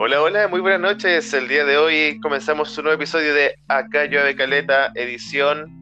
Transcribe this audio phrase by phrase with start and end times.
[0.00, 1.34] Hola, hola, muy buenas noches.
[1.34, 5.72] El día de hoy comenzamos un nuevo episodio de Acá Llueve Caleta, edición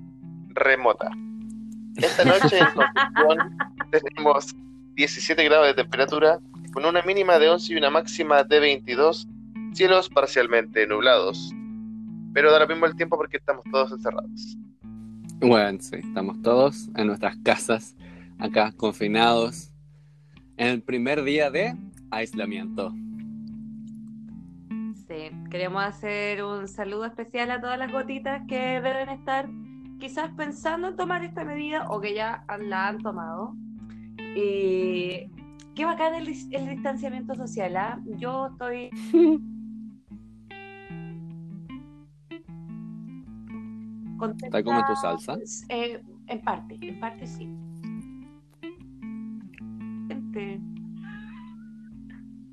[0.55, 1.11] remota.
[1.97, 3.59] Esta noche en Concepción
[3.91, 4.57] tenemos
[4.95, 6.41] 17 grados de temperatura,
[6.73, 9.29] con una mínima de 11 y una máxima de 22,
[9.75, 11.53] cielos parcialmente nublados.
[12.33, 14.57] Pero da lo mismo el tiempo porque estamos todos encerrados.
[15.41, 17.95] Bueno, sí, estamos todos en nuestras casas,
[18.39, 19.71] acá confinados,
[20.57, 21.77] en el primer día de
[22.11, 22.95] aislamiento.
[25.51, 29.49] Queremos hacer un saludo especial a todas las gotitas que deben estar
[29.99, 33.55] quizás pensando en tomar esta medida o que ya la han tomado.
[34.37, 35.31] Y
[35.75, 38.01] qué bacán el, el distanciamiento social, ¿ah?
[38.19, 38.91] Yo estoy...
[44.19, 45.37] contenta- ¿Está como tu salsa?
[45.69, 47.49] Eh, en parte, en parte sí.
[50.09, 50.61] Gente.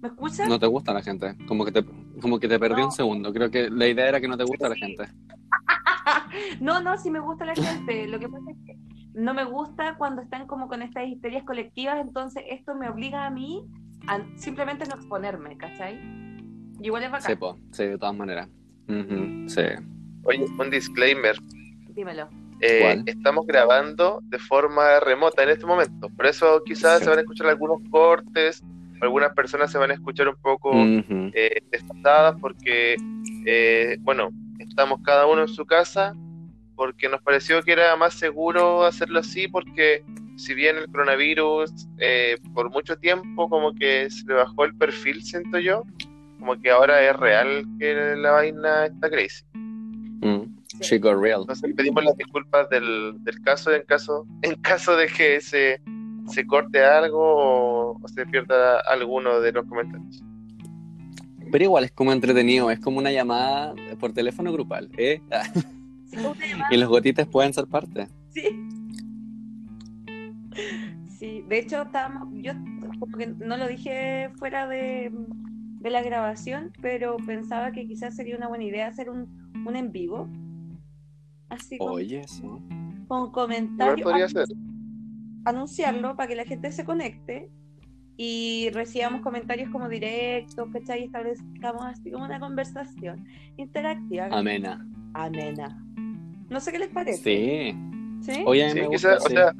[0.01, 0.47] ¿Me escuchas?
[0.49, 1.35] ¿No te gusta la gente?
[1.47, 1.83] Como que te,
[2.21, 2.85] como que te perdí No.
[2.87, 3.33] un segundo.
[3.33, 5.03] Creo que la idea era que no te gusta la gente.
[6.59, 8.07] No, no, sí me gusta la gente.
[8.07, 8.75] Lo que pasa es que
[9.13, 13.29] no me gusta cuando están como con estas histerias colectivas, entonces esto me obliga a
[13.29, 13.63] mí
[14.07, 15.95] a simplemente no exponerme, ¿cachai?
[16.81, 17.27] Y igual es bacán.
[17.31, 18.49] Sí, po, sí, de todas maneras.
[19.47, 19.61] Sí.
[20.25, 21.35] Oye, un disclaimer.
[21.89, 22.27] Dímelo.
[22.59, 26.09] Eh, estamos grabando de forma remota en este momento.
[26.09, 27.03] Por eso quizás Sí.
[27.05, 28.63] se van a escuchar algunos cortes,
[29.03, 31.31] algunas personas se van a escuchar un poco Ujú.
[31.33, 32.95] eh, desfasadas porque,
[33.45, 36.15] eh, bueno, estamos cada uno en su casa
[36.75, 40.03] porque nos pareció que era más seguro hacerlo así porque
[40.37, 45.21] si bien el coronavirus eh, por mucho tiempo como que se le bajó el perfil,
[45.21, 45.83] siento yo,
[46.39, 49.43] como que ahora es real que la vaina está crazy.
[50.21, 50.53] Mm.
[50.79, 51.41] Chico real.
[51.41, 55.79] Entonces pedimos las disculpas del, del caso en caso en caso de que se,
[56.27, 60.23] se corte algo o, o se pierda alguno de los comentarios.
[61.51, 65.21] Pero igual es como entretenido, es como una llamada por teléfono grupal, ¿eh?
[66.05, 66.19] Sí,
[66.69, 68.07] Y los gotitas pueden ser parte.
[68.29, 68.43] sí.
[71.17, 72.51] Sí, de hecho estábamos, yo
[72.99, 75.09] como que no lo dije fuera de,
[75.79, 79.91] de la grabación, pero pensaba que quizás sería una buena idea hacer un, un en
[79.91, 80.27] vivo.
[81.49, 82.43] Así Oye, sí.
[83.07, 84.01] con comentarios.
[84.01, 84.47] podría ser.
[85.45, 87.49] Anunciarlo para que la gente se conecte
[88.17, 91.01] y recibamos comentarios como directos, ¿cachai?
[91.01, 93.25] Y establezcamos así como una conversación
[93.57, 94.85] interactiva, Amena.
[95.13, 95.83] amena.
[96.49, 97.23] No sé qué les parece.
[97.23, 97.77] Sí.
[98.33, 98.43] ¿Sí?
[98.45, 99.33] Oye, Sí, gusta, o sí.
[99.33, 99.53] sea,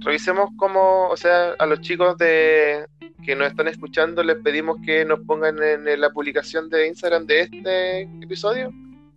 [0.00, 2.86] revisemos cómo, o sea, a los chicos de
[3.24, 7.40] que nos están escuchando les pedimos que nos pongan en la publicación de Instagram de
[7.42, 8.72] este episodio.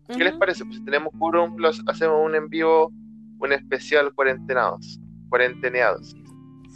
[0.10, 0.66] ¿Qué les parece?
[0.66, 2.92] Pues si tenemos quórum, los hacemos un en vivo,
[3.40, 5.00] un especial cuarentenados,
[5.32, 6.16] cuarenteneados.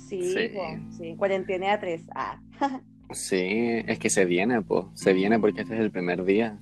[0.08, 0.50] Sí, Sí.
[0.98, 1.16] sí.
[1.18, 2.08] Cuarentena 3.
[2.16, 2.40] Ah.
[3.12, 4.90] Sí, es que se viene, po.
[4.96, 6.58] Se viene porque este es el primer día.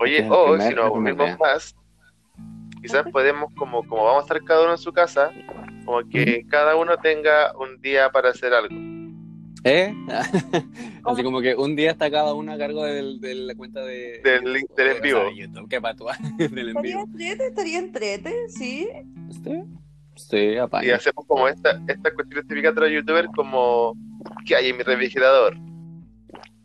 [0.00, 1.76] Oye, Este es el o primer- si nos aburrimos más,
[2.80, 5.30] quizás podemos, como, como vamos a estar cada uno en su casa,
[5.84, 8.74] como que cada uno tenga un día para hacer algo.
[9.64, 9.92] ¿Eh?
[11.04, 14.20] Así como que un día está cada uno a cargo del- de la cuenta de...
[14.22, 15.18] Del link del en o vivo.
[15.20, 17.04] sea, de YouTube, qué patua, del en Estaría vivo.
[17.06, 18.88] entrete, estaría entrete, sí.
[19.44, 19.62] ¿Sí?
[20.18, 20.88] Sí, apaña.
[20.88, 23.94] Y hacemos como esta, esta cuestión típica de los youtubers como
[24.44, 25.56] ¿qué hay en mi refrigerador?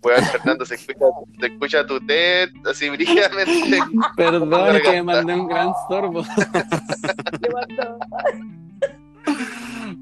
[0.04, 1.06] Weón, Fernando, se escucha,
[1.40, 3.80] se escucha tu TED así brígidamente.
[4.18, 6.26] Perdón, que me mandé un gran sorbo.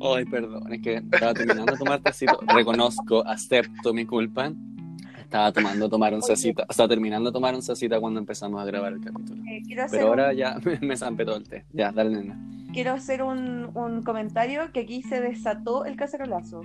[0.04, 2.40] Ay, perdón, es que estaba terminando de tomar tecito.
[2.48, 4.52] Reconozco, acepto mi culpa.
[5.32, 8.66] Estaba tomando tomar un cecita, o sea, terminando de tomar un cecita cuando empezamos a
[8.66, 9.42] grabar el capítulo.
[9.50, 11.64] Eh, Pero ahora un, ya me, me zampé todo el té.
[11.72, 12.38] Ya, dale, nena.
[12.74, 16.62] quiero hacer un, un comentario que aquí se desató el cacerolazo.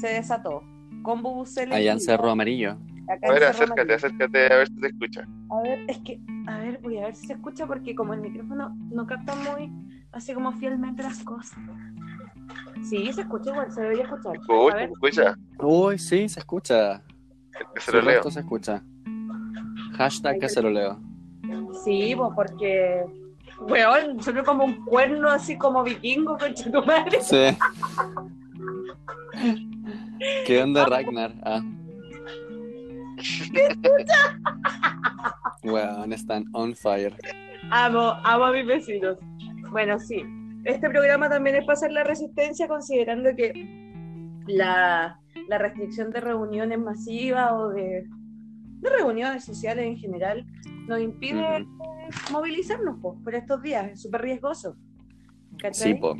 [0.00, 0.64] Se desató.
[1.04, 1.76] Con bubuceles.
[1.76, 2.76] Allá en Cerro Amarillo.
[3.08, 3.94] Acá A ver, acércate, Amarillo.
[3.94, 5.28] acércate a ver si te escucha.
[5.50, 8.20] A ver, es que, a ver, voy a ver si se escucha porque como el
[8.20, 9.70] micrófono no capta muy,
[10.10, 11.56] así como fielmente las cosas.
[12.82, 14.32] Sí, se escucha igual, se debería escuchar.
[14.32, 15.36] A Escucha, ver, escucha.
[15.60, 17.00] Uy, sí, se escucha.
[17.74, 18.12] Que se Su lo leo.
[18.14, 18.82] resto se escucha.
[19.96, 20.98] Hashtag que se lo leo.
[21.84, 23.04] sí, pues porque,
[23.60, 27.20] weón, sonó como un cuerno así como vikingo, concha tu madre.
[27.20, 27.56] Sí.
[30.46, 31.32] ¿Qué onda, Ragnar?
[31.42, 31.60] Ah.
[35.62, 37.16] Weón, están on fire.
[37.70, 39.18] Amo, amo a mis vecinos.
[39.70, 40.22] Bueno, sí.
[40.64, 43.52] Este programa también es para hacer la resistencia, considerando que
[44.46, 45.18] la,
[45.48, 48.06] la restricción de reuniones masivas o de,
[48.80, 50.46] de reuniones sociales en general
[50.86, 52.32] nos impide Ujú.
[52.32, 53.92] movilizarnos pues, por estos días.
[53.92, 54.76] Es súper riesgoso.
[55.72, 56.16] Sí, po.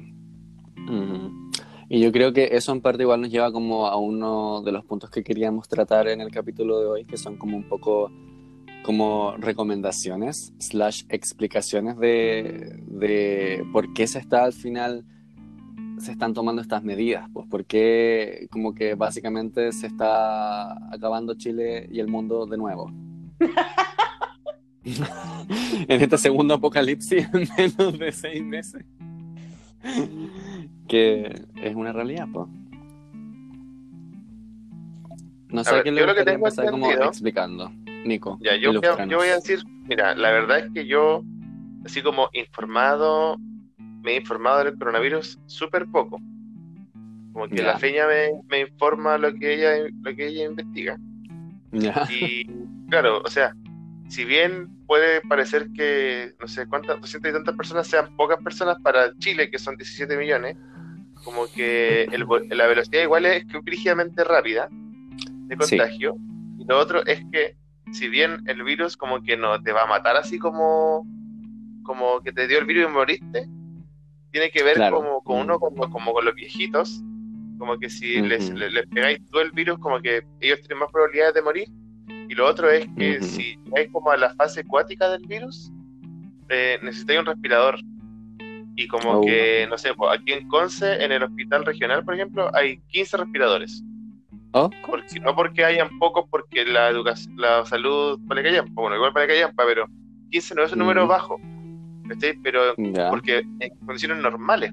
[1.89, 4.85] Y yo creo que eso en parte igual nos lleva como a uno de los
[4.85, 8.11] puntos que queríamos tratar en el capítulo de hoy, que son como un poco
[8.83, 15.05] como recomendaciones slash explicaciones de, de por qué se está al final
[15.99, 22.01] se están tomando estas medidas, pues porque como que básicamente se está acabando Chile y
[22.01, 22.91] el mundo de nuevo.
[24.85, 28.85] en este segundo apocalipsis en menos de seis meses.
[30.89, 32.49] que es una realidad, pues.
[35.49, 37.71] No sé ver, qué yo le lo que tengo empezar como explicando.
[38.05, 41.23] Nico, Ya, yo, a- yo voy a decir, mira, la verdad es que yo,
[41.85, 43.37] así como informado,
[44.03, 46.21] me he informado del coronavirus súper poco.
[47.33, 50.99] Como que la feña me, me informa lo que ella lo que ella investiga.
[52.11, 52.45] Y
[52.91, 53.55] claro, o sea,
[54.09, 58.77] si bien puede parecer que, no sé cuántas, 200 y tantas personas sean pocas personas
[58.83, 60.57] para Chile, que son 17 millones,
[61.25, 65.79] como que el la velocidad igual es que brígidamente rápida de Sí.
[65.79, 66.17] contagio.
[66.59, 67.57] Y lo otro es que,
[67.93, 71.07] si bien el virus como que no te va a matar así como,
[71.85, 73.49] como que te dio el virus y moriste,
[74.33, 74.97] tiene que ver Claro.
[74.97, 75.61] como con uno Mm.
[75.61, 77.03] como, como con los viejitos,
[77.59, 78.27] como que si Ujú.
[78.27, 81.69] les, le- les pegáis tú el virus, como que ellos tienen más probabilidades de morir.
[82.29, 83.25] Y lo otro es que Ujú.
[83.27, 85.71] si hay como a la fase acuática del virus,
[86.49, 87.79] eh, necesitáis un respirador.
[88.75, 89.21] Y como Oh.
[89.21, 93.19] que, no sé, pues, aquí en Conce, en el hospital regional, por ejemplo, hay 15
[93.19, 93.85] respiradores.
[94.55, 99.13] Oh, Porque, no porque hayan pocos, porque la educación, la salud vale callampa, bueno, igual
[99.13, 99.87] vale callampa, pero
[100.31, 101.09] 15 no es un número Mm.
[101.09, 101.41] bajo.
[102.15, 102.39] ¿Cachai?
[102.43, 103.11] Pero ya.
[103.11, 104.73] porque en condiciones normales.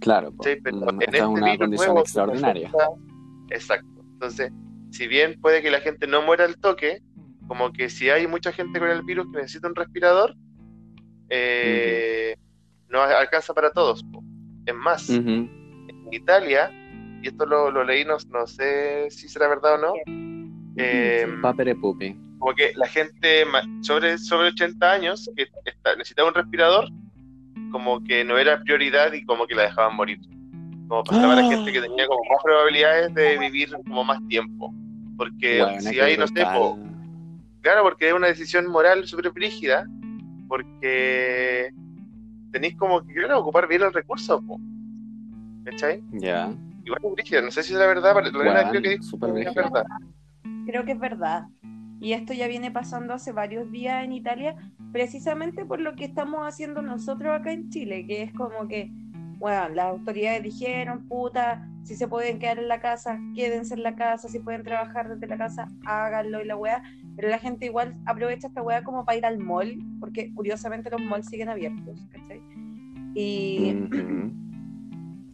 [0.00, 0.32] Claro.
[0.42, 0.58] Pero
[0.90, 2.66] en esta este es una virus condición nuevo extraordinaria.
[2.70, 2.88] resulta-
[3.50, 4.00] Exacto.
[4.12, 4.52] Entonces,
[4.90, 7.00] si bien puede que la gente no muera al toque,
[7.46, 10.34] como que si hay mucha gente con el virus que necesita un respirador,
[11.30, 12.36] eh,
[12.88, 14.04] no alcanza para todos.
[14.66, 16.70] Es más, en Italia,
[17.22, 19.92] y esto lo, lo leí, no, no sé si será verdad o no,
[20.76, 22.16] eh, Papere pupi.
[22.38, 26.88] Como que la gente ma- sobre, sobre 80 años que está- necesitaba un respirador,
[27.70, 30.18] como que no era prioridad y como que la dejaban morir.
[30.88, 34.72] Como pasaba a la gente que tenía como más probabilidades de vivir como más tiempo.
[35.16, 36.78] Porque Bueno, si hay, no sé, po,
[37.60, 39.84] claro, porque es una decisión moral súper brígida,
[40.48, 41.70] porque
[42.52, 44.58] tenéis como que, claro, ocupar bien el recurso, po.
[45.64, 46.02] ¿cachai?
[46.12, 46.50] Ya.
[46.84, 49.34] Igual es brígida, no sé si es la verdad, pero Bueno, creo que dijo súper
[49.34, 49.84] que es verdad.
[50.66, 51.42] Creo que es verdad.
[52.00, 54.56] Y esto ya viene pasando hace varios días en Italia,
[54.92, 58.90] precisamente por lo que estamos haciendo nosotros acá en Chile, que es como que,
[59.38, 63.96] bueno, las autoridades dijeron, puta, si se pueden quedar en la casa, quédense en la
[63.96, 66.82] casa, si pueden trabajar desde la casa, háganlo y la weá.
[67.16, 71.00] Pero la gente igual aprovecha esta weá como para ir al mall, porque curiosamente los
[71.00, 72.40] malls siguen abiertos, ¿cachai?
[73.14, 73.74] Y,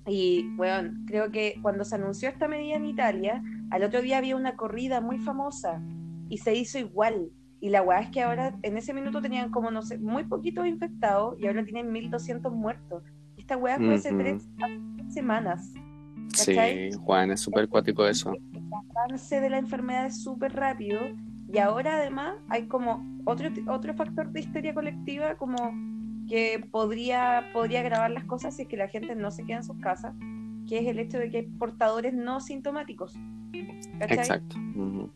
[0.06, 4.36] y bueno, creo que cuando se anunció esta medida en Italia, al otro día había
[4.36, 5.82] una corrida muy famosa
[6.28, 7.30] y se hizo igual.
[7.60, 10.66] Y la weá es que ahora, en ese minuto tenían como, no sé, muy poquitos
[10.66, 13.02] infectados y ahora tienen 1200 muertos.
[13.36, 14.18] Esta weá fue Ujú.
[14.18, 15.72] tres, hace tres semanas.
[16.34, 16.92] Sí, ¿Cachai?
[16.92, 18.32] Juan, es súper cuático eso.
[18.52, 21.00] El avance de la enfermedad es súper rápido
[21.52, 25.72] y ahora además hay como otro, otro factor de histeria colectiva como
[26.28, 29.64] que podría, podría agravar las cosas si es que la gente no se queda en
[29.64, 30.14] sus casas,
[30.68, 33.14] que es el hecho de que hay portadores no sintomáticos.
[33.98, 34.18] ¿cachai?
[34.18, 34.56] Exacto.
[34.74, 35.10] Ujú.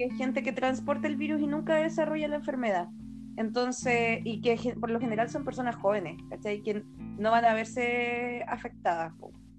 [0.00, 2.88] Que gente que transporta el virus y nunca desarrolla la enfermedad.
[3.36, 6.62] Entonces, y que por lo general son personas jóvenes, ¿cachai?
[6.62, 6.82] Que
[7.18, 9.12] no van a verse afectadas.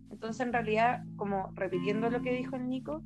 [0.10, 3.04] Entonces, en realidad, como repitiendo lo que dijo el Nico,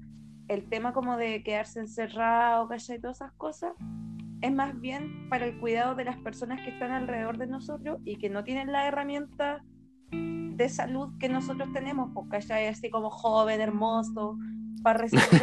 [0.48, 3.02] el tema como de quedarse encerrado, ¿cachai?
[3.02, 3.74] Todas esas cosas,
[4.42, 8.16] es más bien para el cuidado de las personas que están alrededor de nosotros y
[8.16, 9.62] que no tienen la herramienta
[10.12, 12.68] de salud que nosotros tenemos, pues, ¿cachai?
[12.68, 14.38] Así como joven, hermoso,
[14.86, 15.42] para resistir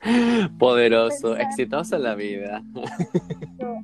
[0.00, 0.50] el.
[0.58, 2.62] Poderoso, exitoso en la vida.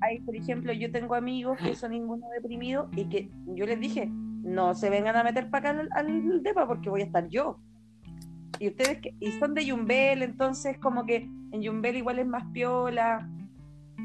[0.00, 4.74] hay, por ejemplo, yo tengo amigos que son inmunodeprimidos y que yo les dije, no
[4.74, 7.58] se vengan a meter para acá al, al DEPA porque voy a estar yo.
[8.58, 12.44] Y ustedes que, y son de Yumbel, entonces como que en Yumbel igual es más
[12.54, 13.28] piola.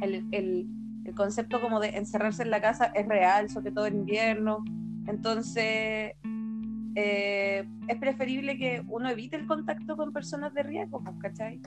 [0.02, 0.68] El, el,
[1.06, 4.66] el concepto como de encerrarse en la casa es real, sobre todo en invierno.
[5.08, 6.16] Entonces
[6.96, 11.60] eh, es preferible que uno evite el contacto con personas de riesgo, pues, ¿cachai?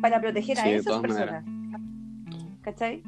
[0.00, 1.44] Para proteger a Sí, esas todas maneras.
[1.44, 1.80] personas.
[2.62, 3.02] ¿Cachai?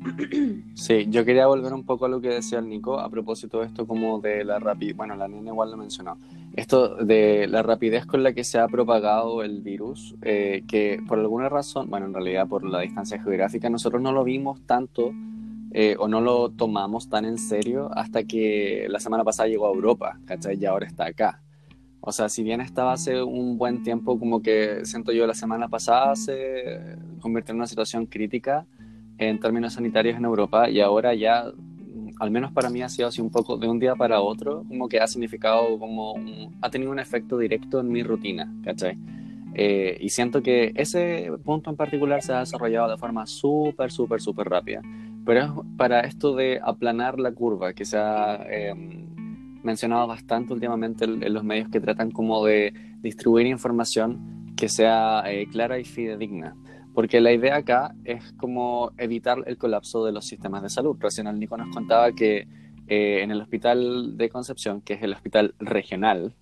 [0.74, 3.66] Sí, yo quería volver un poco a lo que decía el Nico a propósito de
[3.66, 6.18] esto como de la rapidez, bueno, la nena igual lo mencionó,
[6.54, 11.18] esto de la rapidez con la que se ha propagado el virus, eh, que por
[11.18, 15.12] alguna razón, bueno, en realidad por la distancia geográfica, nosotros no lo vimos tanto
[15.72, 19.74] eh, o no lo tomamos tan en serio hasta que la semana pasada llegó a
[19.74, 20.58] Europa, ¿cachai?
[20.58, 21.42] Y ahora está acá.
[22.00, 25.68] O sea, si bien estaba hace un buen tiempo, como que siento yo la semana
[25.68, 28.66] pasada se convirtió en una situación crítica
[29.18, 31.52] en términos sanitarios en Europa y ahora ya,
[32.20, 34.88] al menos para mí ha sido así un poco de un día para otro, como
[34.88, 36.14] que ha significado como,
[36.62, 38.96] ha tenido un efecto directo en mi rutina, ¿cachai?
[39.54, 44.20] Eh, y siento que ese punto en particular se ha desarrollado de forma súper, súper,
[44.20, 44.82] súper rápida.
[45.28, 48.72] Pero es para esto de aplanar la curva, que se ha eh,
[49.62, 55.46] mencionado bastante últimamente en, los medios que tratan como de distribuir información que sea eh,
[55.52, 56.56] clara y fidedigna.
[56.94, 60.96] Porque la idea acá es como evitar el colapso de los sistemas de salud.
[60.98, 62.48] Recién el Nico nos contaba que
[62.86, 66.32] en el hospital de Concepción, que es el hospital regional,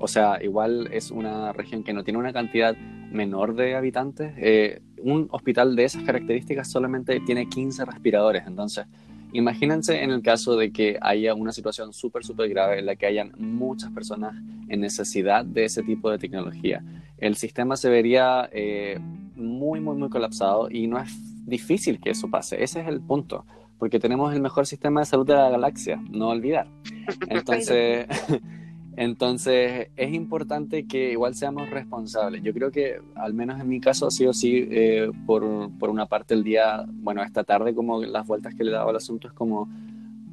[0.00, 4.32] o sea, igual es una región que no tiene una cantidad menor de habitantes.
[4.38, 8.46] Eh, un hospital de esas características solamente tiene 15 respiradores.
[8.46, 8.86] Entonces,
[9.32, 13.06] imagínense en el caso de que haya una situación súper, súper grave en la que
[13.06, 14.34] hayan muchas personas
[14.68, 16.82] en necesidad de ese tipo de tecnología.
[17.18, 18.98] El sistema se vería eh,
[19.34, 21.10] muy, muy, muy colapsado y no es
[21.46, 22.62] difícil que eso pase.
[22.62, 23.44] Ese es el punto
[23.78, 26.66] porque tenemos el mejor sistema de salud de la galaxia, no olvidar.
[27.28, 28.06] Entonces,
[29.00, 32.42] Entonces es importante que igual seamos responsables.
[32.42, 36.34] Yo creo que al menos en mi caso sido así eh, por, por, una parte
[36.34, 39.32] el día, bueno, esta tarde como las vueltas que le he dado al asunto es
[39.34, 39.68] como,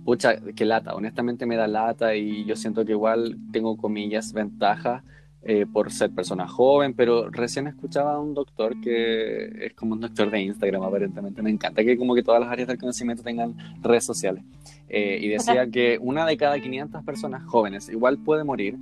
[0.04, 5.04] pucha, que lata, honestamente me da lata y yo siento que igual tengo comillas, ventajas
[5.48, 10.00] eh, por ser persona joven, pero recién escuchaba a un doctor que es como un
[10.00, 13.56] doctor de Instagram aparentemente, me encanta que como que todas las áreas del conocimiento tengan
[13.84, 14.44] redes sociales,
[14.90, 18.76] eh, y decía que una de cada 500 personas jóvenes igual puede morir,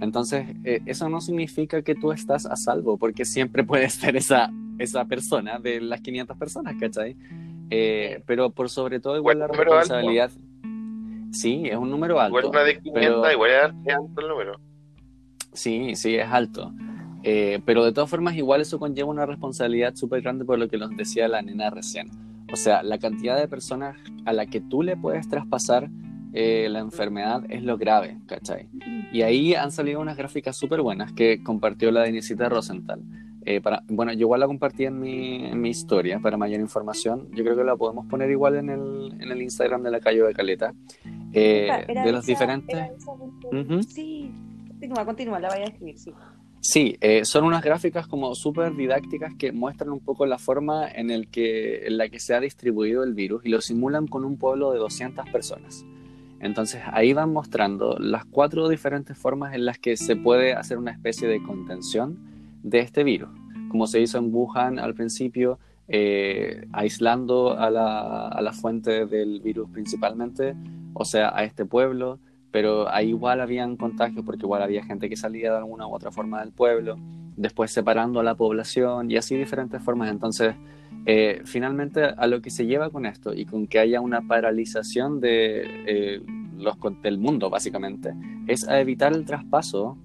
[0.00, 4.50] entonces eh, eso no significa que tú estás a salvo, porque siempre puedes ser esa,
[4.78, 7.14] esa persona de las 500 personas, ¿cachai?
[7.68, 10.30] pero por sobre todo igual la responsabilidad...
[11.32, 12.38] Sí, es un número alto.
[12.38, 14.60] Igual una de 500, igual es alto el número.
[15.56, 16.72] Sí, sí, es alto.
[17.22, 20.76] Eh, pero de todas formas, igual eso conlleva una responsabilidad súper grande por lo que
[20.76, 22.08] nos decía la nena recién.
[22.52, 23.96] O sea, la cantidad de personas
[24.26, 25.90] a la que tú le puedes traspasar
[26.34, 28.68] eh, la enfermedad es lo grave, ¿cachai?
[29.10, 33.02] Y ahí han salido unas gráficas súper buenas que compartió la Denisita Rosenthal.
[33.44, 37.28] Eh, para, bueno, yo igual la compartí en mi, en mi, historia para mayor información.
[37.32, 40.22] Yo creo que la podemos poner igual en el, en el Instagram de la Calle
[40.22, 40.74] de Caleta.
[41.32, 42.90] de los diferentes...
[43.88, 44.32] Sí,
[44.86, 46.12] Continúa, continúa, la vaya a escribir, sí.
[46.60, 51.08] Sí, eh, son unas gráficas como súper didácticas que muestran un poco la forma en,
[51.08, 55.28] la que se ha distribuido el virus y lo simulan con un pueblo de 200
[55.30, 55.84] personas.
[56.38, 60.92] Entonces ahí van mostrando las cuatro diferentes formas en las que se puede hacer una
[60.92, 62.18] especie de contención
[62.62, 63.30] de este virus,
[63.70, 69.40] como se hizo en Wuhan al principio, eh, aislando a la, a la fuente del
[69.40, 70.54] virus principalmente,
[70.94, 72.20] o sea, a este pueblo,
[72.56, 76.10] pero ahí igual habían contagios porque igual había gente que salía de alguna u otra
[76.10, 76.96] forma del pueblo,
[77.36, 80.10] después separando a la población y así diferentes formas.
[80.10, 80.54] Entonces,
[81.04, 85.20] eh, finalmente a lo que se lleva con esto y con que haya una paralización
[85.20, 86.22] de, eh,
[86.56, 88.14] los, del mundo, básicamente,
[88.46, 89.98] es a evitar el traspaso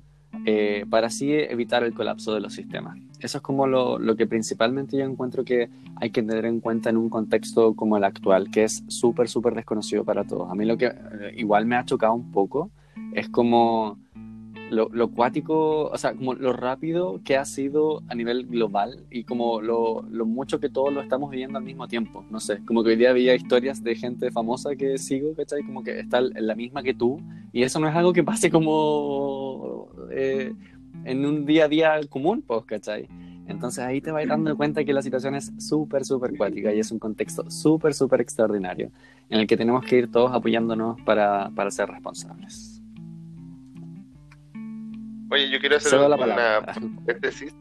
[0.46, 4.28] eh, para así evitar el colapso de los sistemas eso es como lo, lo, que
[4.28, 8.50] principalmente yo encuentro que hay que tener en cuenta en un contexto como el actual,
[8.50, 10.50] que es súper, súper desconocido para todos.
[10.50, 12.72] A mí lo que eh, igual me ha chocado un poco
[13.14, 14.00] es como
[14.72, 19.26] lo, lo cuático, o sea, como lo rápido que ha sido a nivel global y
[19.26, 22.26] como lo, lo, mucho que todos lo estamos viviendo al mismo tiempo.
[22.32, 25.64] No sé, como que hoy día había historias de gente famosa que sigo, ¿cachai?
[25.64, 29.90] Como que está la misma que tú y eso no es algo que pase como...
[30.12, 30.54] Eh,
[31.06, 33.08] en un día a día común, pues, ¿cachai?
[33.48, 36.92] Entonces ahí te vas dando cuenta que la situación es súper, súper cuática y es
[36.92, 38.92] un contexto súper, súper extraordinario
[39.30, 42.81] en el que tenemos que ir todos apoyándonos para, para ser responsables.
[45.32, 47.56] Oye, yo quiero hacer una paréntesis.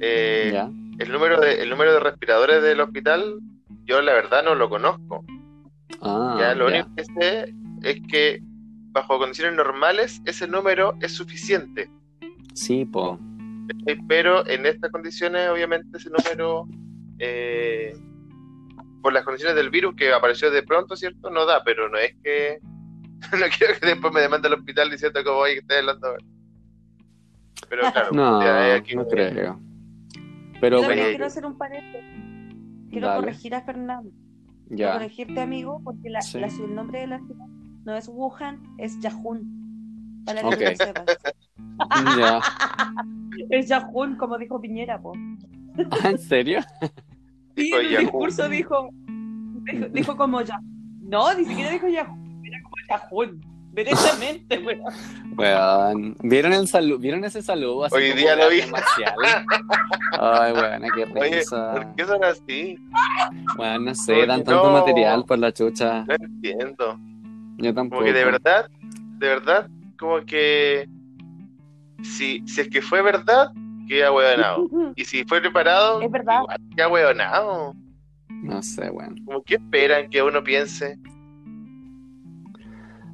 [0.00, 0.58] Eh,
[0.98, 3.38] el, número de, el número de respiradores del hospital,
[3.84, 5.24] yo la verdad no lo conozco.
[6.02, 8.40] Ah, ya, lo único que sé es que
[8.92, 11.90] bajo condiciones normales ese número es suficiente
[12.56, 13.18] Sí, po.
[14.08, 16.66] Pero en estas condiciones, obviamente, ese número,
[17.18, 17.94] eh,
[19.02, 21.30] por las condiciones del virus que apareció de pronto, ¿cierto?
[21.30, 22.58] No da, pero no es que.
[23.32, 26.16] no quiero que después me demande al hospital diciendo que voy que estoy hablando.
[27.68, 29.60] Pero claro, no, aquí no creo.
[30.60, 32.10] Pero bueno, quiero hacer un paréntesis.
[32.90, 34.10] Quiero corregir a Fernando.
[34.68, 34.76] Ya.
[34.76, 37.46] Quiero corregirte, amigo, porque la, el nombre de la ciudad
[37.84, 40.24] no es Wuhan, es Yahun.
[40.24, 40.76] Para que okay.
[40.76, 41.04] sepas.
[42.18, 42.40] Ya.
[43.50, 45.12] Es Yahoo, como dijo Piñera, po.
[46.02, 46.60] ¿Ah, ¿En serio?
[47.54, 48.90] Sí, en el discurso dijo,
[49.92, 50.58] dijo, como ya.
[51.00, 53.40] No, ni siquiera dijo Yahoo, era como Yahoo.
[53.76, 54.80] Derechamente, weón.
[55.36, 57.84] Weón, ¿vieron, el salu- ¿vieron ese saludo?
[57.84, 58.62] Así Hoy día lo vi.
[58.70, 59.14] marcial?
[60.18, 61.72] Ay, weón, qué Oye, risa.
[61.72, 62.78] ¿por qué son así?
[63.58, 64.72] Weón, no sé, Porque dan tanto no.
[64.80, 66.04] material por la chucha.
[66.06, 66.98] No entiendo.
[67.58, 68.00] Yo tampoco.
[68.00, 68.70] Como que de verdad,
[69.18, 69.68] de verdad,
[69.98, 70.88] como que
[72.02, 73.50] si, si es que fue verdad,
[73.88, 74.68] queda hueonado.
[74.96, 76.40] Y si fue preparado, Es verdad.
[76.42, 77.74] igual queda hueonado.
[78.30, 79.22] No sé, weón.
[79.24, 80.98] Como que esperan que uno piense.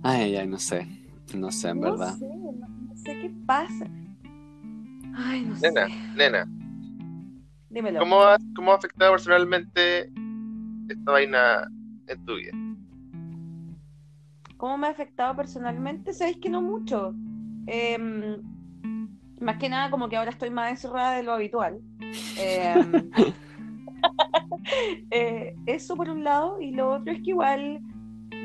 [0.02, 0.87] Ay, ay, no sé.
[1.35, 2.14] No sé, en No verdad.
[2.16, 3.87] sé, no, no sé qué pasa.
[5.14, 5.71] Ay, no sé.
[5.71, 6.49] Nena, nena,
[7.71, 8.00] Dímelo.
[8.00, 10.11] ¿cómo ha, cómo ha afectado personalmente
[10.88, 11.68] esta vaina
[12.06, 12.52] en tu vida?
[14.59, 16.12] ¿Cómo me ha afectado personalmente?
[16.12, 17.14] Sabéis que no mucho.
[17.66, 18.42] Em,
[19.40, 21.80] más que nada, como que ahora estoy más encerrada de lo habitual.
[22.38, 23.11] Em,
[25.11, 27.80] eh, eso por un lado, y lo otro es que igual,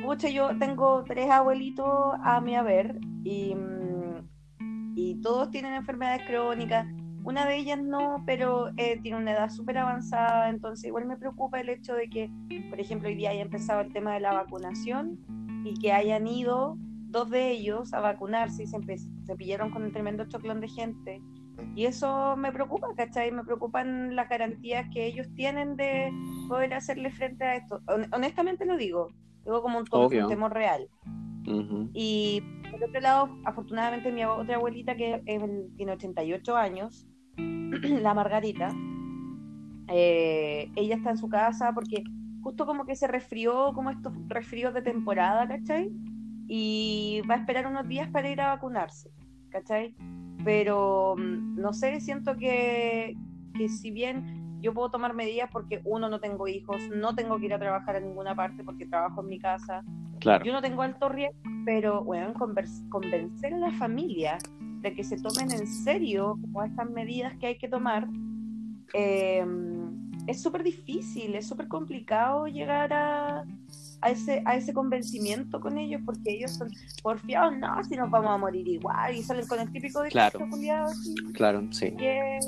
[0.07, 1.85] pucha, yo tengo tres abuelitos
[2.23, 6.87] a mi haber y, mm, y todos tienen enfermedades crónicas.
[7.25, 11.59] Una de ellas no, pero eh, tiene una edad súper avanzada, entonces igual me preocupa
[11.59, 12.31] el hecho de que,
[12.69, 15.19] por ejemplo, hoy día haya empezado el tema de la vacunación
[15.65, 16.77] y que hayan ido
[17.09, 18.77] dos de ellos a vacunarse y se,
[19.25, 21.21] se pillaron con un tremendo choclón de gente.
[21.75, 23.29] Y eso me preocupa, ¿cachai?
[23.33, 26.13] Me preocupan las garantías que ellos tienen de
[26.47, 27.81] poder hacerle frente a esto.
[27.87, 29.09] Hon- honestamente lo digo,
[29.47, 30.89] digo como un, temor real.
[31.47, 31.89] Ujú.
[31.93, 38.69] Y por otro lado, afortunadamente mi otra abuelita que es- tiene 88 años, la Margarita,
[39.87, 42.03] eh, ella está en su casa porque
[42.41, 45.89] justo como que se resfrió, como estos resfríos de temporada, ¿cachai?
[46.49, 49.09] Y va a esperar unos días para ir a vacunarse,
[49.49, 49.95] ¿cachai?
[50.43, 53.15] Pero mm, no sé, siento que,
[53.53, 57.45] que si bien yo puedo tomar medidas porque uno no tengo hijos, no tengo que
[57.45, 59.83] ir a trabajar a ninguna parte porque trabajo en mi casa,
[60.19, 60.43] Claro.
[60.45, 62.33] yo no tengo alto riesgo, pero bueno,
[62.89, 64.37] convencer a la familia
[64.81, 68.07] de que se tomen en serio como estas medidas que hay que tomar
[68.93, 69.45] eh,
[70.27, 73.43] es súper difícil, es súper complicado llegar a,
[74.01, 76.69] a, ese, a ese convencimiento con ellos porque ellos son
[77.01, 80.49] porfiados, no, si nos vamos a morir igual y salen con el típico discurso Claro.
[80.49, 81.91] culiao así, Claro, sí.
[81.95, 82.39] que,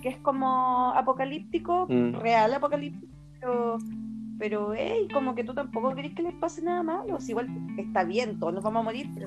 [0.00, 2.14] que es como apocalíptico, Mm.
[2.20, 3.78] real apocalíptico, pero,
[4.38, 8.04] pero hey, como que tú tampoco querés que les pase nada malo, si igual está
[8.04, 9.26] bien, todos nos vamos a morir, pero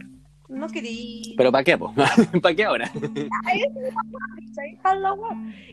[0.50, 1.94] no querí Pero ¿para qué, po?
[2.42, 2.92] ¿Para qué ahora?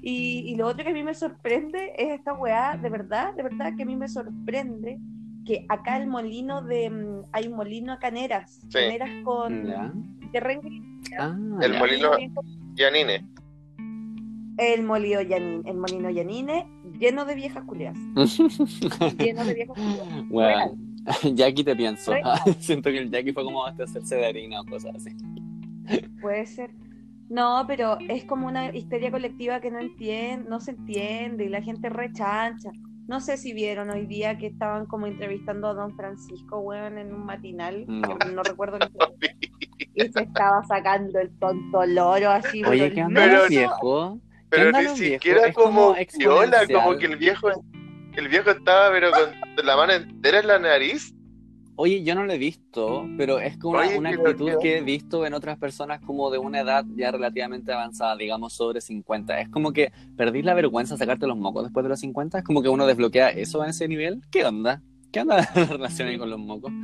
[0.02, 3.42] Y, y lo otro que a mí me sorprende es esta weá, de verdad, de
[3.42, 4.98] verdad que a mí me sorprende
[5.44, 8.78] que acá el molino de mm, hay un molino a caneras, Sí.
[8.78, 9.64] caneras con
[10.32, 10.82] de rengue,
[11.18, 12.10] Ah, El molino
[12.74, 13.24] Yanine.
[14.58, 16.66] El molino Yanine, el molino Yanine
[16.98, 17.96] lleno de viejas culias,
[19.18, 20.28] lleno de viejas culias.
[20.28, 20.72] Bueno,
[21.34, 22.12] Jackie te pienso.
[22.58, 25.10] Siento que el Jackie fue como abastecerse de harina o cosas así.
[26.20, 26.70] Puede ser.
[27.30, 31.62] No, pero es como una histeria colectiva que no entiende, no se entiende y la
[31.62, 32.70] gente rechancha.
[33.06, 37.14] No sé si vieron hoy día que estaban como entrevistando a Don Francisco, weón, en
[37.14, 38.18] un matinal, No.
[38.34, 38.90] no recuerdo el
[39.94, 42.62] y se estaba sacando el tonto loro así.
[42.64, 44.18] Oye, ¿qué onda viejos?
[44.50, 47.48] Pero ni siquiera como como viola, como que el viejo,
[48.16, 51.14] el viejo estaba pero con la mano entera en la nariz.
[51.80, 54.78] Oye, yo no lo he visto, pero es como una, Oye, una pero actitud que
[54.78, 59.40] he visto en otras personas como de una edad ya relativamente avanzada, digamos sobre 50.
[59.40, 62.38] Es como que perdís la vergüenza de sacarte los mocos después de los 50.
[62.38, 64.22] Es como que uno desbloquea eso en ese nivel.
[64.32, 64.82] ¿Qué onda?
[65.12, 66.72] ¿Qué onda la relación ahí con los mocos?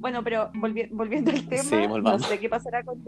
[0.00, 2.22] Bueno, pero volvi- volviendo al tema, Sí, no volvamos.
[2.26, 3.02] sé qué pasará con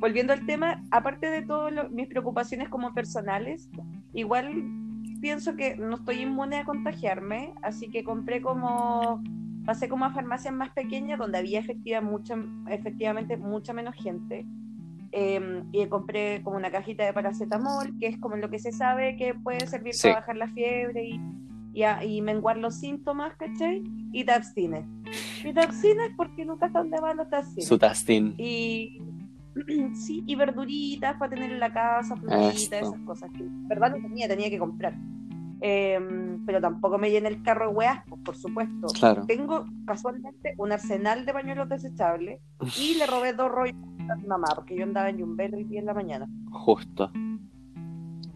[0.00, 3.68] Volviendo al tema, aparte de todas mis preocupaciones como personales,
[4.12, 4.62] igual
[5.20, 9.22] pienso que no estoy inmune a contagiarme, así que compré como,
[9.64, 12.36] pasé como a farmacias más pequeñas donde había efectiva mucha,
[12.68, 14.46] efectivamente mucha menos gente.
[15.12, 19.16] eh, y compré como una cajita de paracetamol, que es como lo que se sabe
[19.16, 20.08] que puede servir Sí.
[20.08, 21.20] para bajar la fiebre y,
[21.72, 23.82] y, a- y menguar los síntomas, ¿cachai?
[24.12, 24.84] Y te abstienes.
[25.42, 27.28] Y te abstienes porque nunca está donde van los.
[27.64, 28.34] Su tastín.
[28.36, 29.00] Y
[29.94, 34.28] sí, y verduritas para tener en la casa, frutitas, esas cosas que verdad no tenía,
[34.28, 34.94] tenía que comprar.
[35.60, 38.88] Em, pero tampoco me llené el carro de weas, pues, por supuesto.
[38.98, 39.24] Claro.
[39.26, 42.40] Tengo casualmente un arsenal de pañuelos desechables
[42.78, 43.74] y le robé dos rollos
[44.10, 46.28] a mi mamá porque yo andaba en Jumberry 10 en la mañana.
[46.50, 47.10] Justo.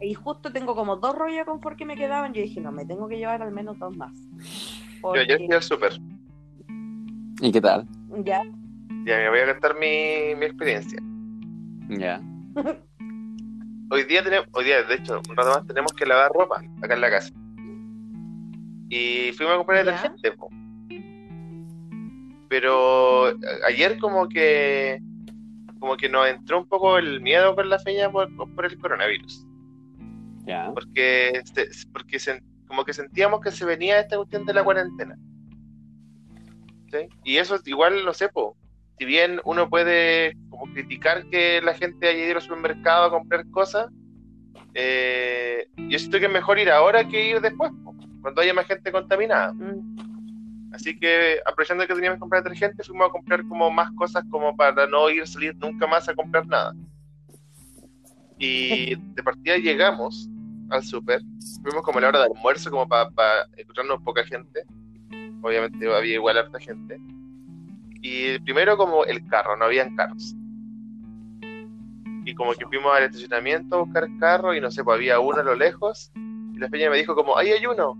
[0.01, 2.33] Y justo tengo como dos rollos de confort que me quedaban.
[2.33, 4.13] Yo dije, no, me tengo que llevar al menos dos más.
[5.03, 5.93] Yo ayer fui al súper.
[7.41, 7.87] ¿Y qué tal?
[8.25, 8.43] ya,
[9.05, 11.03] Ya me voy a contar mi, mi experiencia.
[11.99, 12.21] Ya.
[13.91, 16.95] Hoy día tenemos, hoy día, de hecho, un rato más tenemos que lavar ropa acá
[16.95, 17.33] en la casa.
[18.89, 19.93] Y fuimos a comprar Ya.
[19.93, 20.49] detergente, po.
[22.49, 23.35] pero a-
[23.69, 25.01] ayer como que
[25.79, 29.47] como que nos entró un poco el miedo con la feña por, por el coronavirus.
[30.45, 30.71] Ya.
[30.75, 35.17] Porque, se- porque se- como que sentíamos que se venía esta cuestión de la cuarentena.
[36.91, 37.09] ¿Sí?
[37.25, 38.57] Y eso es igual, no sé, po,
[39.01, 43.49] si bien uno puede como criticar que la gente haya ido al supermercado a comprar
[43.51, 43.89] cosas,
[44.75, 47.73] eh, yo siento que es mejor ir ahora que ir después,
[48.21, 49.55] cuando haya más gente contaminada.
[49.55, 50.75] Mm.
[50.75, 54.55] Así que aprovechando que teníamos que comprar detergente, fuimos a comprar como más cosas como
[54.55, 56.75] para no ir a salir nunca más a comprar nada.
[58.39, 60.29] Y de partida llegamos
[60.69, 61.23] al súper,
[61.63, 64.63] fuimos como a la hora de almuerzo como para encontrarnos poca gente.
[65.41, 67.01] Obviamente había igual harta gente.
[68.03, 70.35] Y primero como el carro, no habían carros.
[72.25, 75.41] Y como que fuimos al estacionamiento a buscar carro y no sé, pues había uno
[75.41, 76.13] a lo lejos.
[76.55, 77.99] Y la peña me dijo como, ahí hay uno.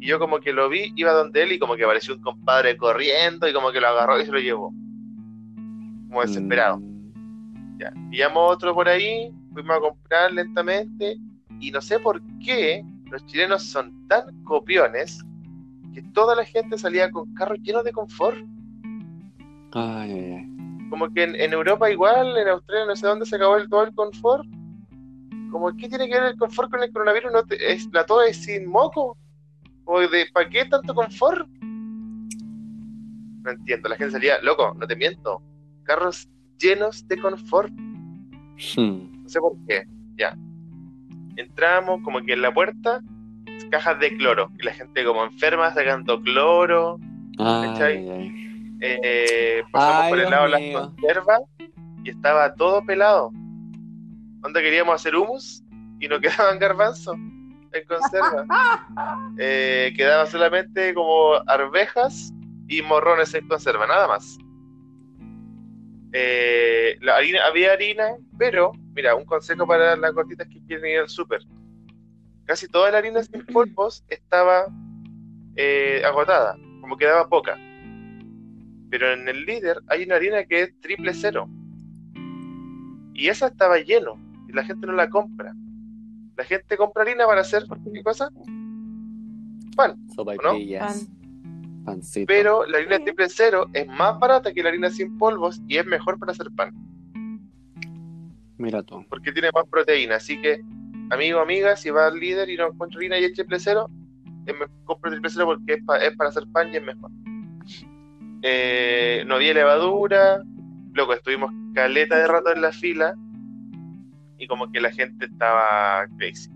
[0.00, 2.76] Y yo como que lo vi, iba donde él y como que apareció un compadre
[2.76, 4.72] corriendo y como que lo agarró y se lo llevó.
[6.08, 6.78] Como desesperado.
[6.78, 7.92] Mm, Ya.
[8.10, 11.16] Pillamos otro por ahí, fuimos a comprar lentamente
[11.60, 15.24] y no sé por qué los chilenos son tan copiones
[15.94, 18.38] que toda la gente salía con carros llenos de confort.
[19.74, 20.88] Ay, ay, ay.
[20.90, 23.84] Como que en, en Europa igual, en Australia no sé dónde se acabó el, todo
[23.84, 24.44] el confort.
[25.50, 27.32] Como, ¿qué tiene que ver el confort con el coronavirus?
[27.32, 29.16] ¿No te- es, ¿La tos es sin moco?
[29.84, 31.48] ¿O de para qué tanto confort?
[33.44, 35.42] No entiendo, la gente salía, loco, no te miento,
[35.82, 37.72] carros llenos de confort.
[38.76, 39.22] Hmm.
[39.22, 39.84] No sé por qué.
[40.16, 40.36] Ya.
[41.36, 43.00] Entramos, como que en la puerta,
[43.70, 44.50] cajas de cloro.
[44.60, 46.98] Y la gente como enferma sacando cloro.
[47.38, 47.96] Ay, ¿Cachai?
[47.96, 48.51] ay, ay.
[48.84, 51.40] Eh, pasamos Ay, por el lado de las conservas
[52.04, 53.30] y estaba todo pelado.
[54.40, 55.62] Donde queríamos hacer humus
[56.00, 58.46] y no quedaban garbanzos en conserva.
[59.38, 62.32] Eh, quedaban solamente como arvejas
[62.68, 64.38] y morrones en conserva, nada más.
[66.12, 70.98] Eh, la harina, había harina, pero, mira, un consejo para las gorditas que quieren ir
[71.00, 71.40] al súper.
[72.44, 74.66] Casi toda la harina sin polvos estaba
[75.56, 77.56] eh, agotada, como quedaba poca.
[78.92, 81.48] Pero en el líder hay una harina que es triple cero.
[83.14, 85.54] Y esa estaba lleno, y la gente no la compra.
[86.36, 88.28] La gente compra harina para hacer, ¿qué cosa?
[89.74, 89.96] Pan.
[90.14, 91.08] Sopaipillas.
[91.86, 92.26] Pancito.
[92.26, 95.86] Pero la harina triple cero es más barata que la harina sin polvos y es
[95.86, 96.74] mejor para hacer pan,
[98.58, 99.02] Mira tú.
[99.08, 100.16] porque tiene más proteína.
[100.16, 100.60] Así que,
[101.10, 103.88] amigo, amiga, si va al líder y no encuentra harina y es triple cero,
[104.84, 107.10] compra triple cero porque es, pa- es para hacer pan y es mejor.
[108.42, 110.42] Eh, no había levadura,
[110.92, 113.14] luego estuvimos caleta de rato en la fila
[114.38, 116.50] y como que la gente estaba crazy.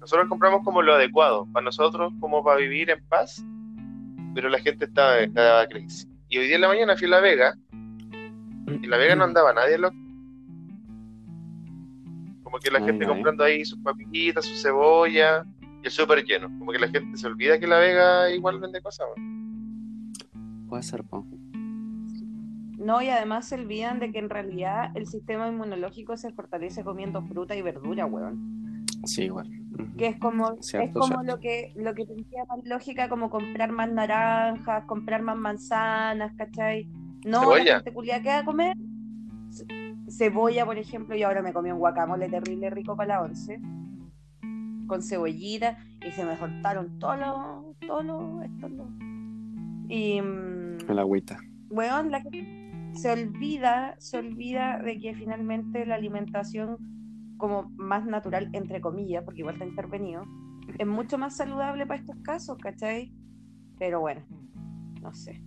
[0.00, 3.44] Nosotros compramos como lo adecuado, para nosotros como para vivir en paz,
[4.34, 6.06] pero la gente estaba, estaba crazy.
[6.28, 9.24] Y hoy día en la mañana fui a La Vega y en La Vega no
[9.24, 9.96] andaba nadie, loco.
[12.42, 13.08] Como que la Ay, gente ay.
[13.10, 15.44] comprando ahí sus papitas, su cebolla
[15.82, 16.46] y el súper lleno.
[16.58, 19.06] Como que la gente se olvida que La Vega igual vende cosas.
[20.68, 21.26] Puede ser, po.
[22.78, 27.22] No, y además se olvidan de que en realidad el sistema inmunológico se fortalece comiendo
[27.22, 28.84] fruta y verdura, weón.
[29.04, 29.48] Sí, igual.
[29.72, 29.96] Ujú.
[29.96, 31.22] Que es como, Cierto, es como cierto.
[31.24, 36.88] lo que lo que tendría más lógica, como comprar más naranjas, comprar más manzanas, ¿cachai?
[37.24, 37.64] No, Cebolla.
[37.64, 38.76] la gente culia que va a comer
[39.50, 39.66] ce-
[40.08, 43.60] cebolla, por ejemplo, y ahora me comí un guacamole terrible rico para la once,
[44.86, 48.88] con cebollita, y se me soltaron todos los, todos los, estos los-
[49.88, 51.38] Y, mm, El agüita.
[51.70, 56.78] weón, la gente se olvida, se olvida de que finalmente la alimentación
[57.36, 60.24] como más natural, entre comillas, porque igual está intervenido,
[60.78, 63.12] es mucho más saludable para estos casos, ¿cachai?
[63.78, 64.24] Pero bueno,
[65.02, 65.42] no sé.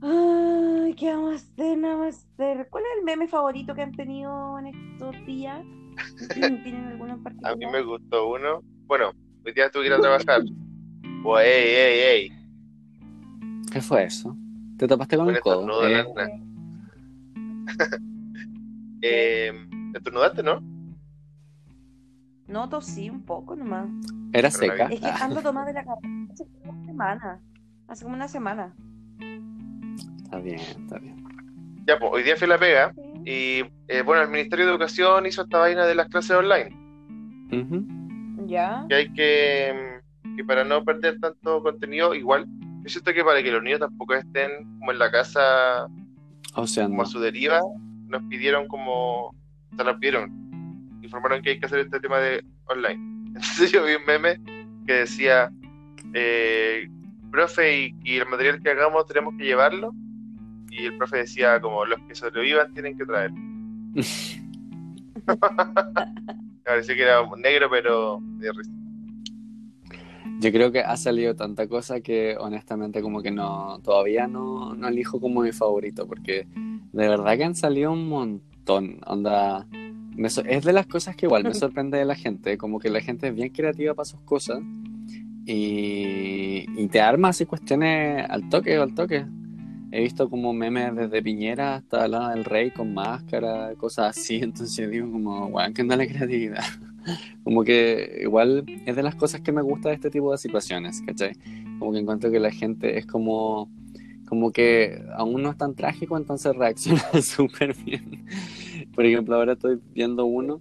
[0.00, 1.54] Ay, ¿qué vamos a hacer?
[1.56, 2.68] ¿Qué vamos a hacer?
[2.70, 5.64] ¿Cuál es el meme favorito que han tenido en estos días?
[6.32, 7.52] ¿Tienen alguno en particular?
[7.52, 8.62] A mí me gustó uno.
[8.86, 9.12] Bueno,
[9.46, 10.40] hoy día tuve que ir a trabajar.
[10.42, 12.32] Ey, ey, ey.
[13.72, 14.36] ¿Qué fue eso?
[14.76, 15.86] ¿Te tapaste con el codo?
[15.88, 16.04] Eh.
[19.04, 19.52] Eh,
[19.94, 20.62] ¿Estornudaste, no?
[22.46, 23.88] No, tosí un poco nomás.
[24.32, 24.86] Era Pero seca.
[24.86, 27.40] Es que Ah, ando tomada de la cabeza hace como una semana.
[27.88, 28.72] Hace como una semana.
[30.22, 31.24] está bien, está bien.
[31.84, 35.26] Ya, pues, hoy día fui a la pega y, eh, bueno, el Ministerio de Educación
[35.26, 36.70] hizo esta vaina de las clases online.
[38.46, 38.86] ¿Ya?
[38.88, 42.46] Que hay que, mm, que para no perder tanto contenido, igual,
[42.82, 45.86] yo siento que para que los niños tampoco estén como en la casa,
[46.54, 47.02] O sea, como no.
[47.02, 47.60] a su deriva,
[48.08, 49.34] nos pidieron como, o
[49.76, 50.30] sea, nos pidieron,
[51.02, 53.24] informaron que hay que hacer este tema de online.
[53.28, 54.40] Entonces yo vi un meme
[54.86, 55.50] que decía,
[56.14, 56.88] eh,
[57.30, 59.94] profe, y, y el material que hagamos tenemos que llevarlo.
[60.70, 63.30] Y el profe decía, como, los que sobrevivan tienen que traer.
[66.64, 68.72] Parecía que era negro, pero de risa.
[70.42, 74.88] Yo creo que ha salido tanta cosa que honestamente como que no, todavía no, no
[74.88, 76.46] elijo como mi favorito, porque
[76.92, 78.98] de verdad que han salido un montón.
[79.06, 79.66] Onda,
[80.16, 82.90] me so- es de las cosas que igual me sorprende de la gente, como que
[82.90, 84.60] la gente es bien creativa para sus cosas
[85.46, 89.24] y, y te arma así cuestiones al toque o al toque.
[89.90, 94.74] He visto como memes desde Piñera hasta Lana del Rey con máscara, cosas así, entonces
[94.76, 96.64] yo digo como, weón, que anda la creatividad.
[97.44, 101.02] Como que igual es de las cosas que me gusta de este tipo de situaciones,
[101.06, 101.34] ¿cachai?
[101.78, 103.70] Como que encuentro que la gente es como,
[104.28, 108.26] como que aún no es tan trágico, entonces reacciona súper bien.
[108.94, 110.60] Por ejemplo, ahora estoy viendo uno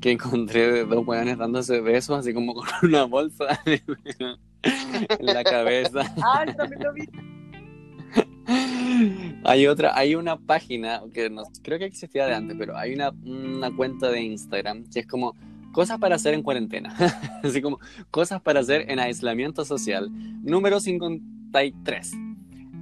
[0.00, 6.14] que encontré dos weones dándose besos, así como con una bolsa en la cabeza.
[6.22, 7.08] Ah, también lo vi.
[9.44, 13.10] Hay otra, hay una página que no, creo que existía de antes, pero hay una,
[13.24, 15.34] una cuenta de Instagram que es como
[15.74, 16.94] cosas para hacer en cuarentena.
[17.42, 17.78] Así como
[18.10, 20.08] cosas para hacer en aislamiento social.
[20.42, 22.12] Número 53.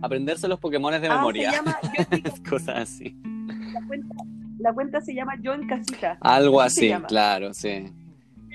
[0.02, 1.50] Aprenderse los Pokémones de Ah, memoria.
[1.50, 1.76] se llama
[2.24, 3.16] Yo- cosas así.
[3.72, 4.14] la, cuenta,
[4.59, 6.18] la cuenta se llama Yo en casita.
[6.20, 7.85] Algo Así claro, sí.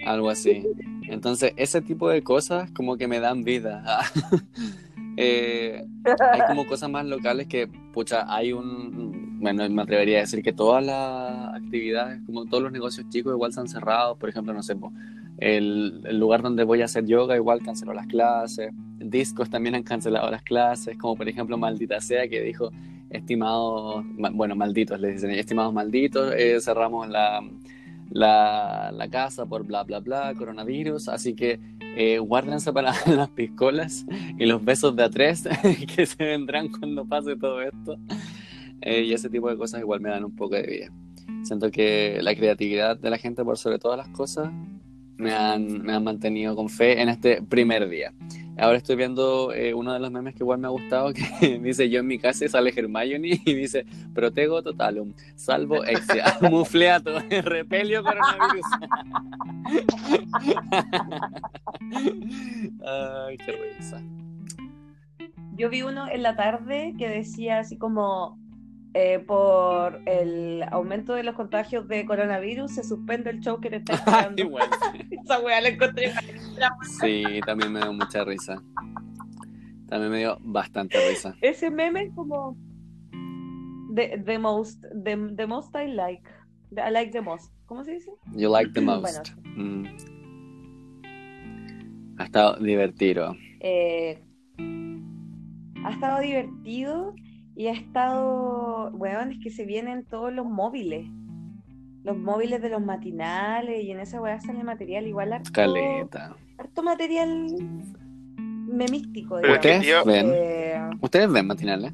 [0.06, 0.64] Algo así.
[1.10, 3.84] Entonces, ese tipo de cosas como que me dan vida.
[5.20, 5.84] Eh,
[6.32, 10.54] hay como cosas más locales que, pucha, hay un, bueno, me atrevería a decir que
[10.54, 14.64] todas las actividades, como todos los negocios chicos igual se han cerrado, por ejemplo, no
[14.64, 14.76] sé,
[15.38, 20.30] el, lugar donde voy a hacer yoga igual canceló las clases, discos también han cancelado
[20.32, 22.72] las clases, como por ejemplo Maldita Sea que dijo,
[23.10, 27.42] estimados, ma- bueno, malditos, les dicen, estimados malditos, eh, cerramos la
[29.12, 31.60] casa por bla, bla, bla, coronavirus, así que
[32.00, 34.06] eh, guárdense para las piscolas
[34.38, 35.50] y los besos de a tres
[35.96, 37.98] que se vendrán cuando pase todo esto.
[38.82, 40.92] Eh, y ese tipo de cosas igual me dan un poco de vida.
[41.44, 44.52] Siento que la creatividad de la gente por sobre todas las cosas
[45.18, 48.14] me han, me han mantenido con fe en este primer día.
[48.60, 51.90] Ahora estoy viendo eh, uno de los memes que igual me ha gustado, que dice
[51.90, 58.66] yo en mi casa sale Hermione y dice protego totalum, salvo exia, mufleato, repelio coronavirus.
[62.84, 64.02] Ay, qué risa.
[65.56, 68.40] Yo vi uno en la tarde que decía así como
[69.00, 73.76] eh, por el aumento de los contagios de coronavirus se suspende el show que te
[73.76, 74.42] está esperando.
[74.42, 74.68] Igual.
[75.24, 76.12] Esa weá la encontré.
[77.00, 78.60] Sí, también me dio mucha risa.
[79.88, 81.36] También me dio bastante risa.
[81.42, 82.58] Ese meme es como
[83.94, 86.28] the, the most the, the most I like.
[86.74, 87.54] The- I like the most.
[87.68, 88.12] ¿Cómo se dice?
[88.34, 89.30] You like the most.
[89.56, 89.86] Mm.
[92.18, 93.36] Ha estado divertido.
[93.60, 94.20] Eh,
[95.84, 97.14] ha estado divertido
[97.58, 101.08] y ha estado, weón, es que se vienen todos los móviles.
[102.04, 106.36] Los móviles de los matinales y en esa weá sale material igual harto, Caleta.
[106.60, 107.48] harto material
[108.38, 109.40] memístico.
[109.40, 109.60] Digamos.
[109.82, 110.32] tío, ¿Ven?
[110.32, 111.94] Eh, ¿Ustedes ven matinales?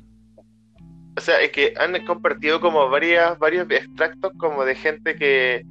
[1.17, 5.65] O sea, es que han compartido como varias, varios extractos como de gente que,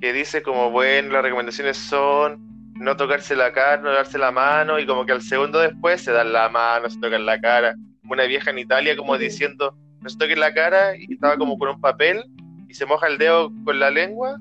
[0.00, 4.80] que dice como, bueno, las recomendaciones son no tocarse la cara, no darse la mano,
[4.80, 7.76] y como que al segundo después se dan la mano, se tocan la cara.
[8.08, 11.70] Una vieja en Italia como diciendo, no se toquen la cara, y estaba como con
[11.70, 12.24] un papel,
[12.68, 14.40] y se moja el dedo con la lengua,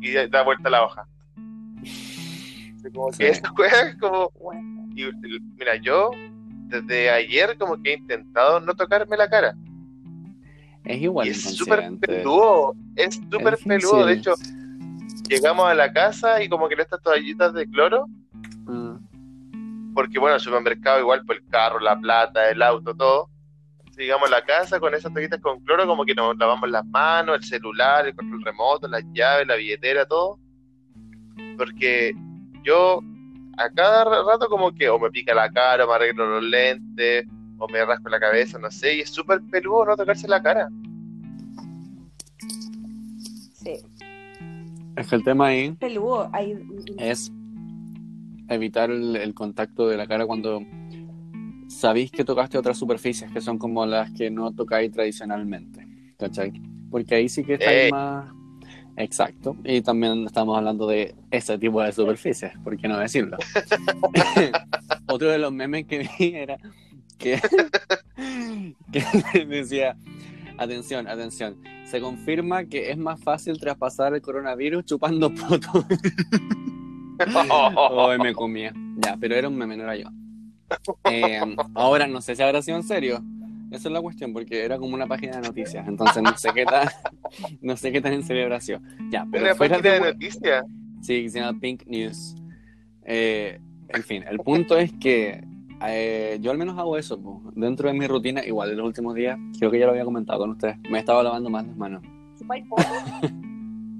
[0.00, 1.06] y da vuelta la hoja.
[2.94, 3.42] Como que es
[4.00, 4.32] como,
[4.94, 5.04] y,
[5.58, 6.10] mira, yo
[6.68, 9.54] desde ayer como que he intentado no tocarme la cara.
[10.84, 14.06] Es igual Y es súper peludo, es súper peludo.
[14.06, 14.34] De hecho,
[15.28, 18.06] llegamos a la casa y como que en estas toallitas de cloro.
[19.94, 23.28] Porque bueno, el supermercado igual por el carro, la plata, el auto, todo.
[23.96, 27.36] Llegamos a la casa con esas toallitas con cloro, como que nos lavamos las manos,
[27.36, 30.38] el celular, el control remoto, las llaves, la billetera, todo.
[31.58, 32.14] Porque
[32.62, 33.00] yo
[33.58, 37.26] a cada rato como que o me pica la cara, o me arreglo los lentes,
[37.58, 40.68] o me rasco la cabeza, no sé, y es súper peludo no tocarse la cara.
[43.52, 43.74] sí,
[44.96, 46.30] Es que el tema ahí peludo.
[46.32, 46.58] Hay,
[46.98, 47.30] es
[48.54, 50.62] evitar el, el contacto de la cara cuando
[51.68, 55.86] sabéis que tocaste otras superficies que son como las que no tocáis tradicionalmente.
[56.18, 56.52] ¿Cachai?
[56.90, 57.90] Porque ahí sí que está Ey.
[57.90, 58.32] más.
[58.96, 59.56] Exacto.
[59.64, 63.38] Y también estamos hablando de ese tipo de superficies, ¿por qué no decirlo?
[65.06, 66.58] Otro de los memes que vi era
[67.16, 67.40] que,
[68.92, 69.96] que decía,
[70.58, 75.86] atención, atención, se confirma que es más fácil traspasar el coronavirus chupando poto.
[77.90, 78.72] Hoy me comía.
[78.98, 80.08] Ya, pero era un meme, no era yo.
[81.04, 81.40] Eh,
[81.74, 83.22] ahora no sé si habrá sido en serio.
[83.70, 85.86] Esa es la cuestión, porque era como una página de noticias.
[85.86, 86.88] Entonces no sé qué tan,
[87.60, 88.80] no sé qué tan en serio habrá sido.
[89.10, 90.64] Ya, pero Una fuera página de de- noticias.
[91.02, 92.34] Sí, que se llama Pink News.
[93.04, 95.42] Eh, en fin, el punto es que
[95.86, 97.20] eh, yo al menos hago eso.
[97.20, 97.42] po.
[97.54, 100.38] Dentro de mi rutina, igual en los últimos días, creo que ya lo había comentado
[100.40, 102.02] con ustedes, me he estado lavando más las manos.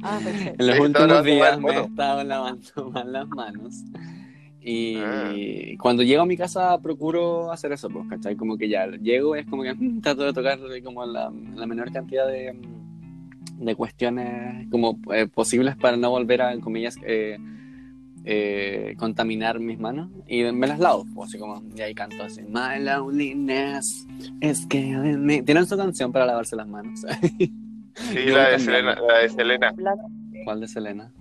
[0.03, 0.21] Ah.
[0.59, 3.85] En los últimos días me he estado lavando más las manos.
[4.63, 5.33] Y Ah.
[5.81, 8.37] cuando llego a mi casa procuro hacer eso, pues, ¿cachai?
[8.37, 11.67] Como que ya llego y es como que mm, trato de tocar como la, la
[11.67, 16.97] menor cantidad de, mm, de cuestiones como eh, posibles para no volver a, en comillas,
[17.07, 17.39] eh,
[18.27, 22.43] eh, contaminar mis manos y me las lavo, pues, así como, y ahí canto así,
[22.43, 24.07] My loneliness
[24.43, 25.43] is killing me.
[25.43, 27.01] Tienen su canción para lavarse las manos.
[28.01, 28.59] Sí, la de.
[28.59, 28.95] Selena.
[29.01, 29.75] La de Selena.
[30.45, 31.13] ¿Cuál de Selena?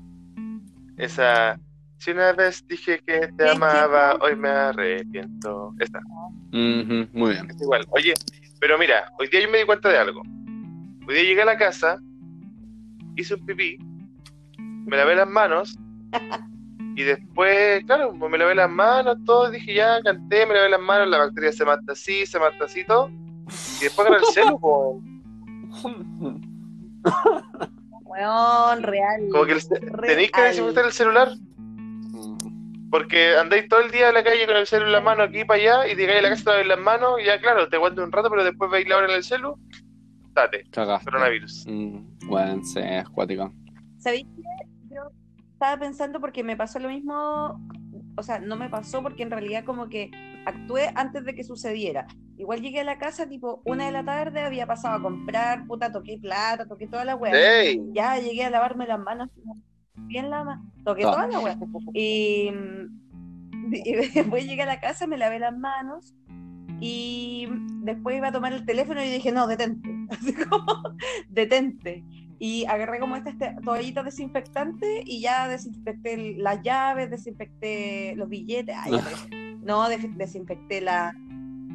[0.98, 1.60] Esa.
[1.98, 5.74] Si una vez dije que te ¿Qué amaba, hoy me arrepiento.
[5.80, 6.00] Esta.
[6.00, 7.50] Ujú, muy bien.
[7.50, 7.86] Es igual.
[7.89, 8.13] Oye,
[8.60, 10.22] pero mira, hoy día yo me di cuenta de algo.
[11.08, 12.00] Hoy día llegué a la casa,
[13.15, 13.78] hice un pipí,
[14.58, 15.78] me lavé las manos
[16.96, 21.10] y después, claro, me lavé las manos, todo, dije ya, canté, me lavé las manos,
[21.10, 23.10] la bacteria se mata así, se mata así, todo.
[23.80, 24.60] Y después con el celu,
[28.06, 29.28] Weón, real.
[29.32, 31.30] como que el ce- tenéis que desinfectar el celular.
[32.92, 35.46] Porque andáis todo el día en la calle con el celu en la mano aquí
[35.46, 37.76] para allá y llegáis a la casa te laváis las manos y ya claro, te
[37.76, 39.60] aguanto un rato, pero después vais a lavar en el celu,
[40.34, 41.06] date, Cagaste.
[41.06, 41.66] coronavirus.
[41.68, 43.54] Mm, bueno, sí, es cuático.
[44.00, 44.96] ¿Sabéis qué?
[44.96, 45.04] Yo
[45.54, 47.62] estaba pensando porque me pasó lo mismo,
[48.19, 50.12] o sea, no me pasó porque en realidad como que
[50.45, 52.05] actué antes de que sucediera.
[52.38, 55.91] Igual llegué a la casa tipo una de la tarde, había pasado a comprar, puta,
[55.91, 57.34] toqué plata, toqué toda la weá.
[57.93, 59.29] Ya llegué a lavarme las manos
[59.95, 61.12] bien la ma- toqué Ah.
[61.12, 61.58] toda la weá.
[61.93, 62.49] Y,
[63.73, 66.13] y después llegué a la casa, me lavé las manos
[66.79, 67.47] y
[67.84, 69.89] después iba a tomar el teléfono y dije, no, detente.
[70.10, 70.65] Así como,
[71.27, 72.03] detente.
[72.41, 78.75] Y agarré como esta, este, toallita desinfectante y ya desinfecté las llaves, desinfecté los billetes.
[78.80, 78.91] Ay,
[79.62, 81.13] no, des- desinfecté la,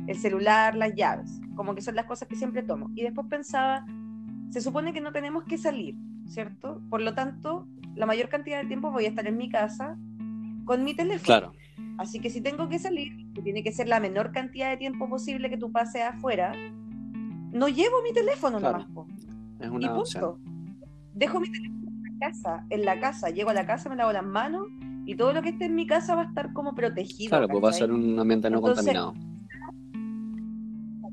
[0.07, 1.41] el celular, las llaves.
[1.55, 2.91] Como que son las cosas que siempre tomo.
[2.95, 3.85] Y después pensaba,
[4.51, 5.97] se supone que no tenemos que salir,
[6.27, 6.81] ¿cierto?
[6.89, 9.99] Por lo tanto, la mayor cantidad de tiempo voy a estar en mi casa
[10.65, 11.25] con mi teléfono.
[11.27, 11.53] Claro.
[11.99, 15.09] Así que si tengo que salir, que tiene que ser la menor cantidad de tiempo
[15.11, 16.53] posible que tú pases afuera,
[17.53, 18.79] no llevo mi teléfono Claro.
[18.89, 19.21] nomás.
[19.61, 20.54] Es Y una opción.
[21.15, 24.13] Dejo mi teléfono en la casa, en la casa, llego a la casa, me lavo
[24.13, 24.67] las manos
[25.07, 27.31] y todo lo que esté en mi casa va a estar como protegido.
[27.31, 29.15] Claro, pues va a ser un ambiente no Entonces- contaminado.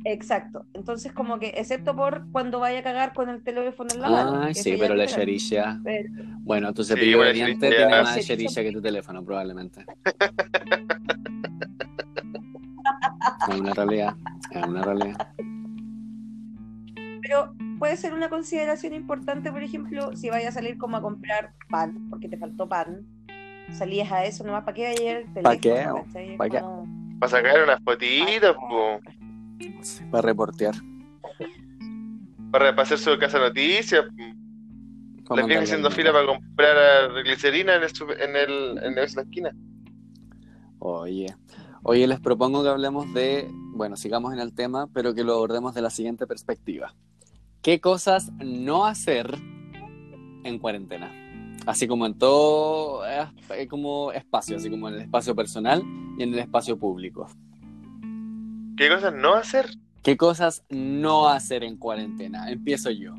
[0.04, 0.66] Exacto.
[0.74, 4.42] Entonces, como que, excepto por cuando vaya a cagar con el teléfono en la mano.
[4.42, 5.80] Ay, sí, pero la cherilla.
[5.84, 6.10] Pero-
[6.40, 9.86] Bueno, tu Sí, cepillo de dientes tiene más cherilla que tu teléfono, probablemente.
[13.50, 14.16] Es una realidad.
[14.52, 15.28] Es una realidad.
[17.22, 21.54] Pero puede ser una consideración importante, por ejemplo, si vayas a salir como a comprar
[21.68, 23.08] pan, porque te faltó pan,
[23.72, 26.38] salías a eso nomás, ¿para qué va a llevar el teléfono?
[26.38, 26.62] ¿Pa' qué?
[27.20, 28.56] Para sacar unas fotitos,
[29.82, 30.76] Sí, para reportear.
[32.52, 34.06] para, para hacer su casa noticias.
[34.06, 35.28] po.
[35.28, 37.90] Para La vieja mandarle haciendo fila para comprar glicerina en, el,
[38.22, 39.52] en, el, en la esquina.
[40.78, 41.36] Oye.
[41.82, 45.74] Oye, les propongo que hablemos de, bueno, sigamos en el tema, pero que lo abordemos
[45.74, 46.94] de la siguiente perspectiva.
[47.62, 49.38] ¿Qué cosas no hacer
[50.44, 51.12] en cuarentena?
[51.68, 55.84] Así como en todo eh, como espacio, así como en el espacio personal
[56.18, 57.28] y en el espacio público.
[58.76, 59.70] ¿Qué cosas no hacer?
[60.02, 62.50] ¿Qué cosas no hacer en cuarentena?
[62.50, 63.14] Empiezo yo.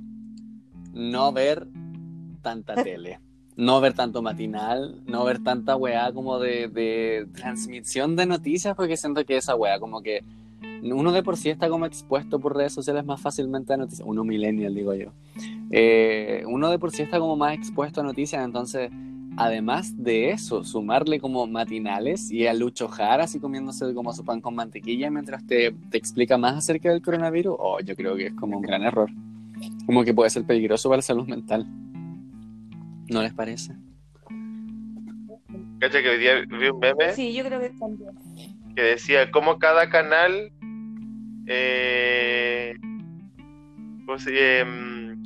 [0.92, 1.68] No ver
[2.42, 3.20] tanta tele.
[3.54, 5.04] No ver tanto matinal.
[5.06, 9.78] No ver tanta weá como de, de transmisión de noticias, porque siento que esa weá
[9.78, 10.24] como que
[10.82, 14.06] uno de por sí está como expuesto por redes sociales más fácilmente a noticias.
[14.06, 15.12] Uno millennial, digo yo.
[15.70, 18.90] Eh, uno de por sí está como más expuesto a noticias, entonces
[19.36, 24.40] además de eso, sumarle como matinales y a Lucho Jara así comiéndose como su pan
[24.40, 28.34] con mantequilla mientras te, te explica más acerca del coronavirus, oh, yo creo que es
[28.34, 29.10] como un gran error.
[29.86, 31.66] Como que puede ser peligroso para la salud mental.
[33.08, 33.74] ¿No les parece?
[35.78, 38.12] Cacha que hoy día vi un meme Sí, yo creo que también.
[38.74, 40.50] Que decía cómo cada canal
[41.46, 42.74] eh,
[44.06, 45.20] ¿cómo se- em,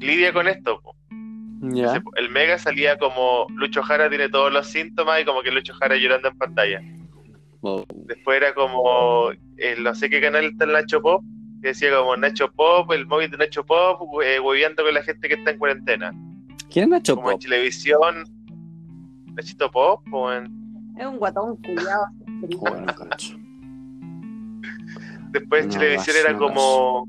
[0.00, 0.80] lidia con esto.
[0.80, 0.96] po.
[2.16, 5.96] El Mega salía como Lucho Jara tiene todos los síntomas y como que Lucho Jara
[5.96, 6.80] llorando en pantalla.
[7.60, 11.22] Oh, Después era como, el no sé qué canal está el Nacho Pop,
[11.60, 15.28] que decía como Nacho Pop, el móvil de Nacho Pop, eh, hueveando con la gente
[15.28, 16.10] que está en cuarentena.
[16.70, 17.42] ¿Quién es Nacho Como en Pop?
[17.42, 18.24] televisión,
[19.34, 20.46] Nachito Pop, o en...
[20.98, 22.06] Es un guatón culiado.
[22.42, 22.86] Bueno.
[25.30, 27.08] Después No, Chilevisión era no como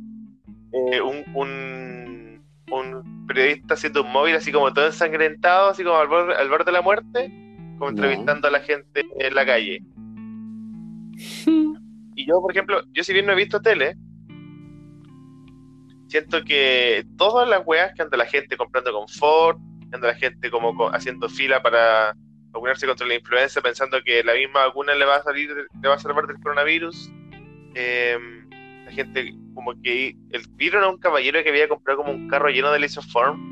[0.73, 6.07] eh, un, un, un periodista haciendo un móvil así como todo ensangrentado, así como al
[6.07, 7.31] borde, al borde de la muerte,
[7.77, 9.83] como entrevistando a la gente en la calle.
[12.13, 13.95] Y yo, por ejemplo, yo si bien no he visto tele,
[16.07, 19.57] siento que todas las weas que anda la gente comprando confort,
[19.89, 22.15] que anda la gente como co- haciendo fila para
[22.51, 25.49] vacunarse contra la influenza, pensando que la misma vacuna le va a salir,
[25.81, 27.11] le va a salvar del coronavirus.
[27.75, 28.17] Eh,
[28.85, 32.49] la gente como que el vieron a un caballero que había comprado como un carro
[32.49, 33.51] lleno de lisoform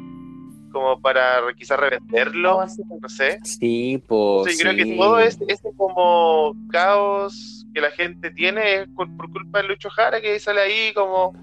[0.72, 2.82] como para quizás revenderlo, Algo así.
[3.02, 3.39] no sé.
[3.43, 4.47] Sí, pues.
[4.47, 4.97] Entonces, yo creo que sí.
[4.97, 9.89] todo este, este como caos que la gente tiene es por, por culpa de Lucho
[9.89, 11.34] Jara que sale ahí como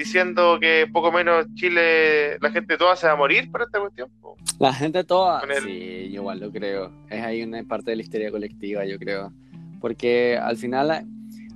[0.00, 4.08] diciendo que poco menos Chile, la gente toda se va a morir por esta cuestión.
[4.58, 5.40] La gente toda.
[5.42, 6.90] El- Sí, yo igual lo creo.
[7.08, 9.32] Es ahí una parte de la histeria colectiva, yo creo.
[9.80, 11.04] Porque al final hay,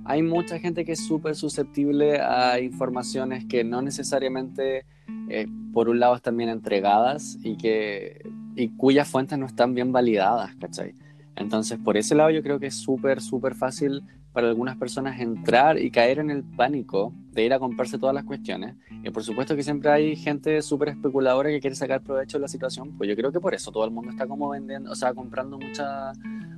[0.05, 4.85] hay mucha gente que es súper susceptible a informaciones que no necesariamente,
[5.29, 8.21] eh, por un lado, están bien entregadas y, que,
[8.55, 10.93] y cuyas fuentes no están bien validadas, ¿cachai?
[11.35, 15.79] Entonces, por ese lado, yo creo que es súper, súper fácil para algunas personas entrar
[15.79, 18.75] y caer en el pánico de ir a comprarse todas las cuestiones.
[19.03, 22.47] Y por supuesto que siempre hay gente súper especuladora que quiere sacar provecho de la
[22.47, 22.97] situación.
[22.97, 25.57] Pues yo creo que por eso todo el mundo está como vendiendo, o sea, comprando
[25.57, 26.11] mucha,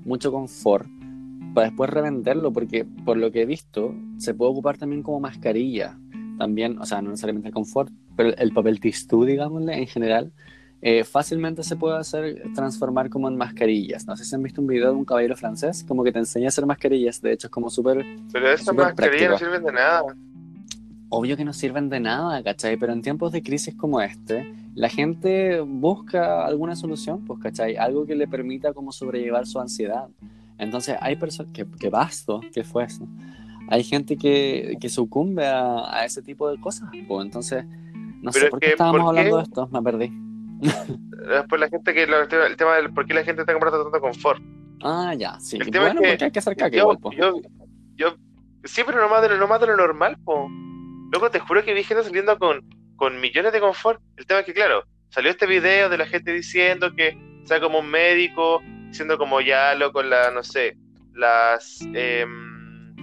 [0.05, 0.87] mucho confort
[1.53, 5.97] para después revenderlo, porque por lo que he visto, se puede ocupar también como mascarilla.
[6.37, 10.31] También, o sea, no necesariamente el confort, pero el papel tistú, digámosle, en general,
[10.81, 14.05] eh, fácilmente se puede hacer transformar como en mascarillas.
[14.07, 16.47] No sé si han visto un video de un caballero francés, como que te enseña
[16.47, 17.21] a hacer mascarillas.
[17.21, 20.03] De hecho, es como súper Pero esas Súper mascarillas no sirven de nada.
[21.09, 22.77] obvio que no sirven de nada, ¿cachai?
[22.77, 27.75] Pero en tiempos de crisis como este, la gente busca alguna solución, pues, ¿cachai?
[27.77, 30.09] Algo que le permita como sobrellevar su ansiedad.
[30.57, 33.07] Entonces, hay personas que, que basto, que fue eso.
[33.67, 37.65] Hay gente que, que sucumbe a, a ese tipo de cosas, pues, entonces,
[38.21, 39.21] no Pero sé por qué estábamos ¿por qué?
[39.21, 40.11] hablando de esto, me perdí.
[40.61, 43.53] Después la gente que lo- el tema, el tema del por qué la gente está
[43.53, 44.41] comprando tanto confort.
[44.83, 45.57] Ah, ya, sí.
[45.57, 47.17] El tema Bueno, es que porque hay que hacer caca Yo, igual, pues.
[47.17, 47.33] yo,
[47.95, 48.15] yo,
[48.63, 50.47] sí, pero no más de lo, no más de lo normal, po.
[51.11, 52.61] Luego te juro que vi gente saliendo con,
[52.95, 54.01] con millones de confort.
[54.17, 57.79] El tema es que, claro, salió este video de la gente diciendo que sea como
[57.79, 60.77] un médico, diciendo como ya lo con la, no sé,
[61.13, 62.46] las, em,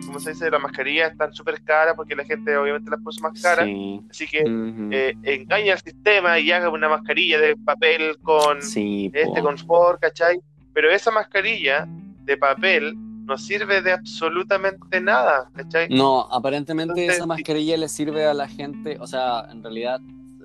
[0.07, 0.51] ¿cómo se dice?
[0.51, 3.67] Las mascarillas están súper caras porque la gente obviamente las puso más caras.
[3.67, 4.01] Sí.
[4.11, 4.43] Así que
[4.91, 10.41] eh, engaña al sistema y haga una mascarilla de papel con sí, este confort, ¿cachai?
[10.73, 11.87] Pero esa mascarilla
[12.25, 15.89] de papel no sirve de absolutamente nada, ¿cachai?
[15.89, 20.01] No, aparentemente Entonces, esa mascarilla le sirve a la gente, o sea, en realidad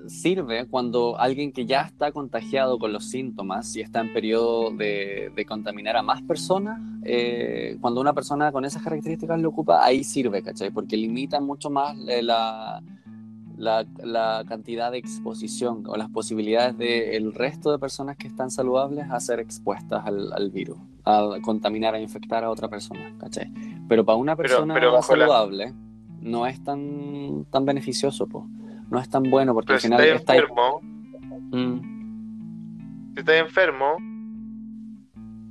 [0.06, 5.32] sirve cuando alguien que ya está contagiado con los síntomas y está en periodo de,
[5.34, 10.04] de contaminar a más personas, eh, cuando una persona con esas características lo ocupa, ahí
[10.04, 10.70] sirve, ¿cachai?
[10.70, 12.82] Porque limita mucho más eh, la,
[13.56, 19.10] la, la cantidad de exposición o las posibilidades del resto de personas que están saludables
[19.10, 23.52] a ser expuestas al, al virus, a contaminar, a infectar a otra persona, ¿cachai?
[23.88, 25.74] Pero para una persona pero la- saludable
[26.22, 28.46] no es tan, tan beneficioso, po.
[28.90, 30.80] No es tan bueno porque Pero al si final estás está ahí- enfermo,
[31.52, 33.96] Mm, si estás enfermo,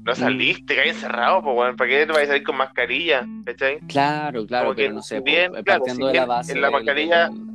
[0.05, 3.27] no saliste, caes encerrado, pues, bueno, ¿para qué te vas a salir con mascarilla?
[3.45, 3.79] ¿Cachai?
[3.81, 6.51] claro, claro, Como que pero no sé, si bien, claro, partiendo si de la base
[6.53, 7.49] en la mascarilla- del-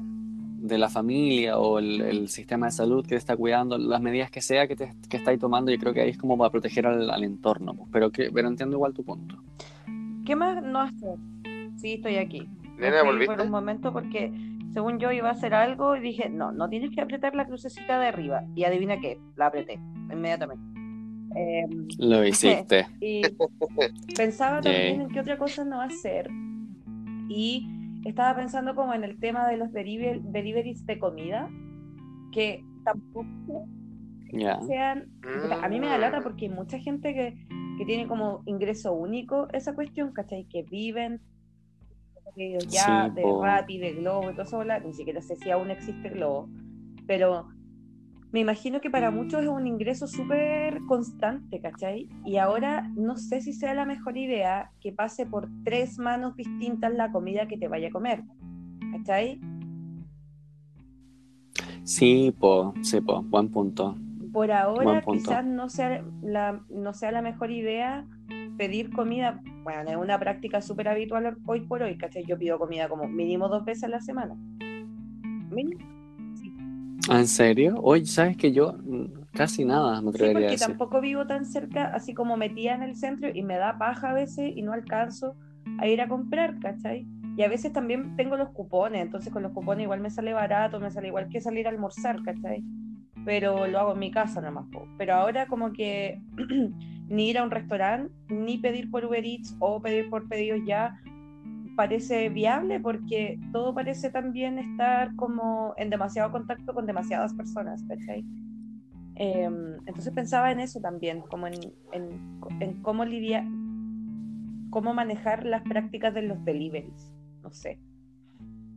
[0.68, 4.30] de la familia o el, el sistema de salud que te está cuidando, las medidas
[4.30, 6.86] que sea que, te, que estáis tomando, yo creo que ahí es como para proteger
[6.86, 9.36] al, al entorno, pero, que, pero entiendo igual tu punto.
[10.24, 11.16] ¿Qué más no hacer?
[11.76, 12.48] Sí, estoy aquí.
[12.78, 13.34] Me Nena, ¿volviste?
[13.34, 14.32] por un momento porque
[14.74, 17.98] según yo iba a hacer algo y dije, no, no tienes que apretar la crucecita
[17.98, 18.42] de arriba.
[18.54, 19.74] Y adivina qué, la apreté
[20.12, 20.62] inmediatamente.
[21.36, 21.64] Eh,
[21.98, 22.86] Lo hiciste.
[23.00, 23.22] y
[24.16, 26.28] pensaba también en qué otra cosa no hacer.
[27.28, 27.66] Y
[28.04, 31.48] estaba pensando como en el tema de los deliver- deliveries de comida,
[32.32, 33.66] que tampoco
[34.32, 34.60] Ya.
[34.62, 35.06] sean...
[35.62, 36.22] A mí me da lata Mm.
[36.22, 37.34] porque hay mucha gente que,
[37.78, 40.44] que tiene como ingreso único esa cuestión, ¿cachai?
[40.48, 41.20] Que viven
[42.36, 43.44] de ya, Sí, de po.
[43.44, 46.48] Rappi, de Globo y todo eso, ni siquiera sé si aún existe Globo,
[47.06, 47.48] pero
[48.34, 52.08] me imagino que para muchos es un ingreso súper constante, ¿cachai?
[52.24, 56.92] Y ahora no sé si sea la mejor idea que pase por tres manos distintas
[56.92, 58.24] la comida que te vaya a comer,
[58.90, 59.40] ¿cachai?
[61.84, 63.96] Sí, po, sí, po, buen punto.
[64.32, 65.12] Por ahora punto.
[65.12, 68.04] quizás no sea la, no sea la mejor idea
[68.56, 72.24] pedir comida, bueno, es una práctica súper habitual hoy por hoy, ¿cachai?
[72.26, 74.36] Yo pido comida como mínimo dos veces a la semana.
[75.50, 75.80] Mínimo.
[77.08, 77.74] Ah, ¿En serio?
[77.82, 80.66] Oye, ¿sabes que yo mm, casi nada me Sí, atrevería a porque decir?
[80.68, 84.14] tampoco vivo tan cerca, así como metida en el centro y me da paja a
[84.14, 85.36] veces y no alcanzo
[85.78, 87.06] a ir a comprar, ¿cachai?
[87.36, 90.80] Y a veces también tengo los cupones, entonces con los cupones igual me sale barato,
[90.80, 92.62] me sale igual que salir a almorzar, ¿cachai?
[93.24, 94.66] Pero lo hago en mi casa nomás.
[94.98, 96.20] Pero ahora como que
[97.08, 100.98] ni ir a un restaurante, ni pedir por Uber Eats o pedir por pedidos ya
[101.76, 107.84] parece viable porque todo parece también estar como en demasiado contacto con demasiadas personas.
[109.16, 109.44] Eh,
[109.86, 111.54] entonces pensaba en eso también, como en,
[111.92, 113.44] en, en cómo lidiar,
[114.70, 117.12] cómo manejar las prácticas de los deliveries.
[117.42, 117.78] No sé.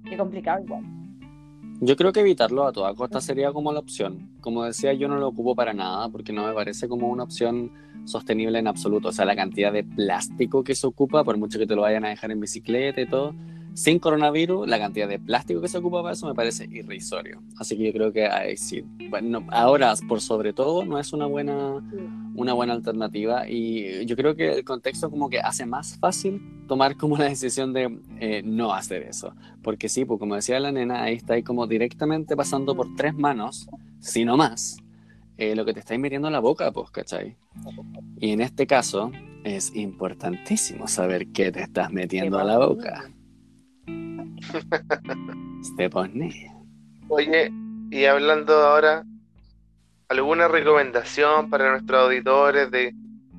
[0.03, 0.83] Qué complicado igual.
[1.80, 4.32] Yo creo que evitarlo a toda costa sería como la opción.
[4.41, 7.71] Como decía, yo no lo ocupo para nada porque no me parece como una opción
[8.05, 9.09] sostenible en absoluto.
[9.09, 12.03] O sea, la cantidad de plástico que se ocupa, por mucho que te lo vayan
[12.05, 13.36] a dejar en bicicleta y todo,
[13.78, 17.43] sin coronavirus, la cantidad de plástico que se ocupa para eso me parece irrisorio.
[17.59, 18.84] Así que yo creo que ahí sí.
[19.11, 21.75] Bueno, ahora, por sobre todo, no es una buena,
[22.34, 26.97] una buena alternativa y yo creo que el contexto como que hace más fácil tomar
[26.97, 29.36] como la decisión de eh, no hacer eso.
[29.61, 33.13] Porque sí, pues como decía la nena, ahí está ahí como directamente pasando por tres
[33.13, 33.69] manos,
[33.99, 34.78] si no más,
[35.38, 37.38] eh, lo que te estáis metiendo en la boca, pues, ¿cachai?
[38.19, 39.11] Y en este caso
[39.43, 43.11] es importantísimo saber qué te estás metiendo a la boca.
[45.77, 46.51] Te pone.
[47.09, 47.51] Oye,
[47.91, 49.03] y hablando ahora,
[50.09, 52.93] ¿alguna recomendación para nuestros auditores de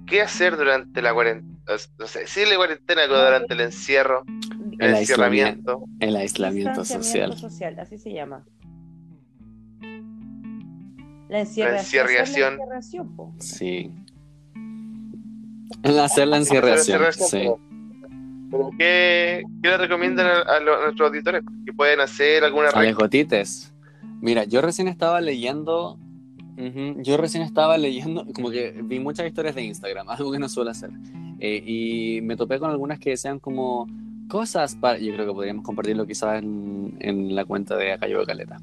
[0.07, 1.59] qué hacer durante la cuarentena?
[1.99, 4.25] No sé, si la cuarentena durante el encierro,
[4.79, 5.85] el, El encerramiento.
[6.01, 7.37] El aislamiento social.
[7.79, 8.45] Así se llama.
[11.29, 12.07] La encierración.
[12.07, 12.57] encierración.
[12.57, 13.35] La encierración, po.
[13.39, 13.93] Sí.
[15.83, 17.68] El hacer la encierración, Encerración, sí.
[18.51, 21.43] Pero ¿Qué, qué le recomiendan a, a los- a nuestros auditores?
[21.65, 23.73] ¿Que pueden hacer alguna A re- gotites.
[24.21, 25.99] Mira, yo recién estaba leyendo.
[26.57, 30.49] ujú, yo recién estaba leyendo, como que vi muchas historias de Instagram, algo que no
[30.49, 30.91] suelo hacer.
[31.41, 33.87] Eh, y me topé con algunas que decían como
[34.29, 34.99] cosas para.
[34.99, 38.57] Yo creo que podríamos compartirlo quizás en, en la cuenta de Acayo de Caleta.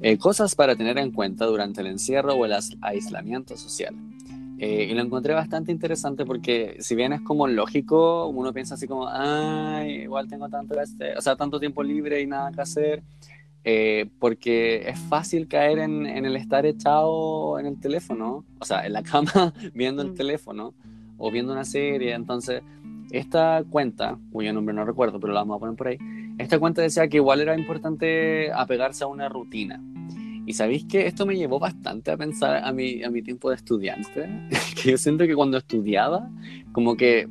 [0.00, 3.94] Eh, cosas para tener en cuenta durante el encierro o el aislamiento social.
[4.62, 8.86] Eh, y lo encontré bastante interesante porque si bien es como lógico, uno piensa así
[8.86, 13.02] como, ay, igual tengo tanto, este, o sea, tanto tiempo libre y nada que hacer,
[13.64, 18.84] eh, porque es fácil caer en, en el estar echado en el teléfono, o sea,
[18.84, 20.14] en la cama viendo el Mm.
[20.14, 20.74] teléfono
[21.16, 22.12] o viendo una serie.
[22.12, 22.62] Entonces,
[23.10, 25.96] esta cuenta, cuyo nombre no recuerdo, pero la vamos a poner por ahí,
[26.38, 29.80] esta cuenta decía que igual era importante apegarse a una rutina.
[30.46, 33.56] Y sabéis que esto me llevó bastante a pensar a mi, a mi tiempo de
[33.56, 34.28] estudiante,
[34.82, 36.28] que yo siento que cuando estudiaba,
[36.72, 37.28] como que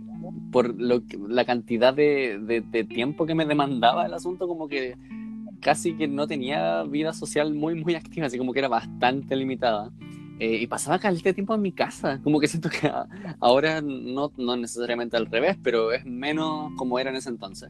[0.51, 4.68] por lo que- la cantidad de, de- de tiempo que me demandaba el asunto, como
[4.68, 4.95] que
[5.62, 9.91] casi que no tenía vida social muy, muy activa, así como que era bastante limitada.
[10.41, 12.89] Eh, y pasaba caleta de tiempo en mi casa, como que siento que
[13.41, 17.70] ahora no, no necesariamente al revés, pero es menos como era en ese entonces.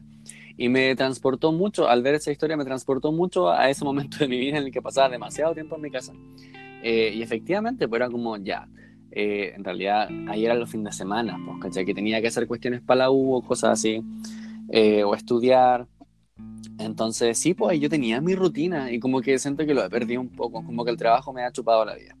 [0.62, 4.28] Y me transportó mucho, al ver esa historia, me transportó mucho a ese momento de
[4.28, 6.12] mi vida en el que pasaba demasiado tiempo en mi casa.
[6.82, 8.68] Eh, y efectivamente, pues era como ya.
[9.10, 11.86] eh, en realidad, ahí eran los fines de semana, pues, ¿cachai?
[11.86, 14.02] Que tenía que hacer cuestiones para la U o cosas así,
[14.68, 15.86] eh, o estudiar.
[16.78, 19.90] Entonces, sí, pues ahí yo tenía mi rutina y como que siento que lo he
[19.90, 22.16] perdido un poco, como que el trabajo me ha chupado la vida.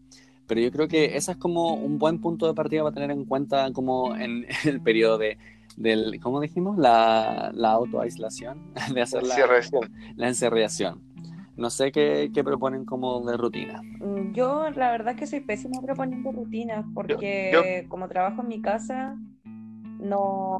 [0.46, 3.24] Pero yo creo que ese es como un buen punto de partida para tener en
[3.26, 5.38] cuenta como en el periodo de,
[5.80, 6.78] del, ¿cómo dijimos?
[6.78, 8.58] La, la autoaislación,
[8.94, 9.36] de hacer la,
[10.16, 11.00] la encerración.
[11.56, 13.82] No sé qué, qué proponen como de rutina.
[14.00, 17.50] Mm, Yo la verdad que soy pésima proponiendo rutinas porque
[17.88, 19.16] como trabajo en mi casa
[20.00, 20.58] no,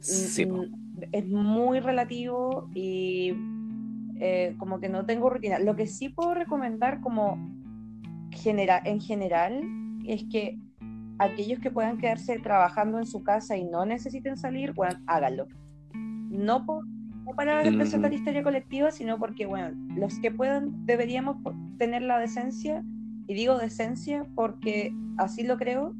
[0.00, 0.46] Sí,
[1.12, 3.34] es muy relativo y
[4.20, 5.58] eh, como que no tengo rutina.
[5.58, 7.36] Lo que sí puedo recomendar como
[8.30, 9.62] genera- en general
[10.06, 10.58] es que
[11.18, 15.46] aquellos que puedan quedarse trabajando en su casa y no necesiten salir, bueno, háganlo.
[15.94, 18.14] No, por- no para representar Mm.
[18.14, 21.36] historia colectiva, sino porque, bueno, los que puedan deberíamos
[21.78, 22.82] tener la decencia,
[23.28, 25.94] y digo decencia porque así lo creo,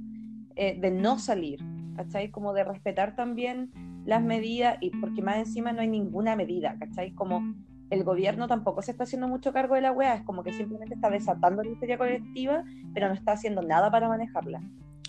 [0.56, 1.60] eh, de no salir,
[1.96, 2.30] ¿cachai?
[2.30, 3.70] Como de respetar también
[4.04, 7.12] las medidas, y porque más encima no hay ninguna medida, ¿cachai?
[7.12, 7.54] Como
[7.90, 10.94] el gobierno tampoco se está haciendo mucho cargo de la wea, es como que simplemente
[10.94, 14.60] está desatando la histeria colectiva, pero no está haciendo nada para manejarla.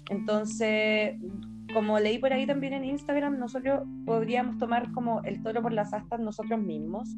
[0.09, 1.15] Entonces,
[1.73, 5.93] como leí por ahí también en Instagram, nosotros podríamos tomar como el toro por las
[5.93, 7.09] astas nosotros mismos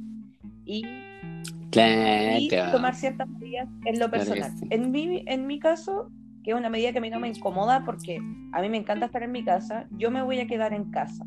[0.66, 2.72] y, y Claro.
[2.72, 4.58] tomar ciertas medidas en lo Claro que personal.
[4.58, 4.68] sí.
[4.70, 6.10] En, mi, en mi caso,
[6.44, 8.18] que es una medida que a mí no me incomoda porque
[8.54, 11.26] a mí me encanta estar en mi casa, yo me voy a quedar en casa,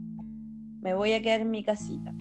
[0.80, 2.14] me voy a quedar en mi casita.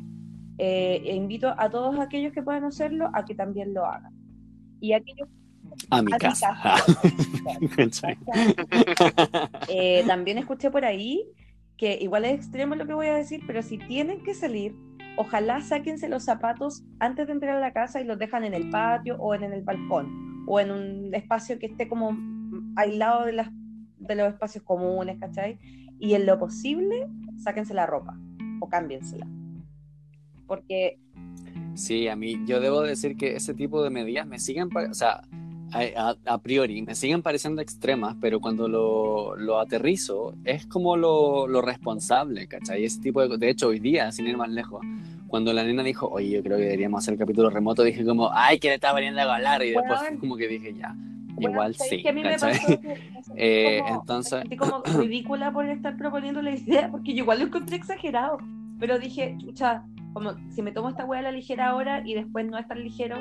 [0.57, 4.11] Eh, e invito a todos aquellos que puedan hacerlo a que también lo hagan.
[4.81, 5.29] Y aquellos
[5.89, 6.55] A mi a mi casa.
[9.69, 11.25] Eh, también escuché por ahí
[11.77, 14.75] que igual es extremo lo que voy a decir, pero si tienen que salir,
[15.15, 18.69] ojalá sáquense los zapatos antes de entrar a la casa y los dejan en el
[18.69, 22.17] patio o en, el balcón o en un espacio que esté como
[22.75, 23.49] aislado de, las,
[23.97, 25.59] de los espacios comunes, ¿cachai?
[25.99, 27.07] Y en lo posible,
[27.37, 28.17] sáquense la ropa
[28.59, 29.27] o cámbiensela.
[30.47, 30.99] Porque...
[31.75, 35.21] Sí, a mí, yo debo decir que ese tipo de medidas me siguen, o sea,
[35.73, 41.61] a, priori me siguen pareciendo extremas, pero cuando lo, lo aterrizo es como lo, lo,
[41.61, 42.85] responsable, ¿cachai?
[42.85, 43.37] Ese tipo de...
[43.37, 44.81] De hecho, hoy día, sin ir más lejos,
[45.27, 48.31] cuando la nena dijo, oye, yo creo que deberíamos hacer el capítulo remoto, dije como,
[48.33, 50.95] ay, que le está veniendo a hablar, y después como que dije, ya,
[51.39, 52.01] igual sí.
[52.01, 52.47] Que a mí me pasó
[53.35, 54.43] eh, como, entonces...
[54.57, 58.37] como ridícula por estar proponiendo la idea, porque yo igual lo encontré exagerado,
[58.79, 62.45] pero dije, chucha, como si me tomo esta hueá a la ligera ahora y después
[62.45, 63.17] no es tan ligero,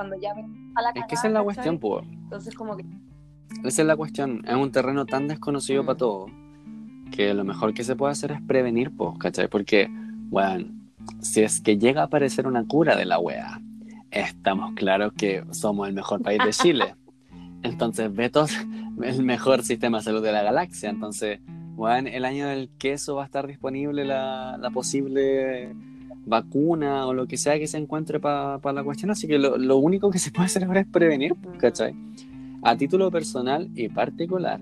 [0.00, 0.46] cuando ya me
[0.76, 2.06] a la Es que esa es la cuestión, pues.
[2.10, 2.86] Entonces, como que.
[3.64, 4.42] Esa es la cuestión.
[4.48, 5.98] Es un terreno tan desconocido para mm.
[5.98, 6.30] todos
[7.10, 9.48] que lo mejor que se puede hacer es prevenir, pues, ¿cachai?
[9.48, 10.68] Porque, bueno,
[11.20, 13.60] si es que llega a aparecer una cura de la wea,
[14.10, 16.94] estamos claros que somos el mejor país de Chile.
[17.62, 18.56] Entonces, Betos,
[19.02, 20.88] el mejor sistema de salud de la galaxia.
[20.88, 21.40] Entonces,
[21.74, 25.74] bueno, el año del queso va a estar disponible la, la posible
[26.26, 29.10] vacuna o lo que sea que se encuentre para la cuestión.
[29.10, 31.94] Así que lo, único que se puede hacer ahora es prevenir, ¿cachai?
[32.62, 34.60] A título personal y particular,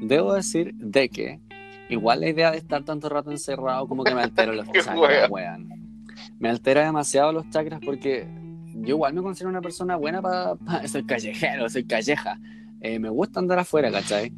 [0.00, 1.40] debo decir de que
[1.88, 5.68] igual la idea de estar tanto rato encerrado como que me altera los chakras, weón.
[6.38, 8.26] Me altera demasiado los chakras porque
[8.74, 10.56] yo igual me considero una persona buena para...
[10.88, 12.38] soy callejero, soy calleja.
[12.86, 14.30] Eh, me gusta andar afuera, ¿cachai?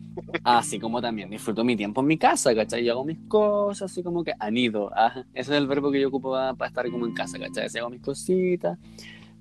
[0.44, 2.84] Así como también disfruto mi tiempo en mi casa, ¿cachai?
[2.84, 4.88] Y hago mis cosas, así como que anido.
[4.94, 7.66] Ah, ese es el verbo que yo ocupo para, estar como en casa, ¿cachai?
[7.66, 8.78] Así hago mis cositas.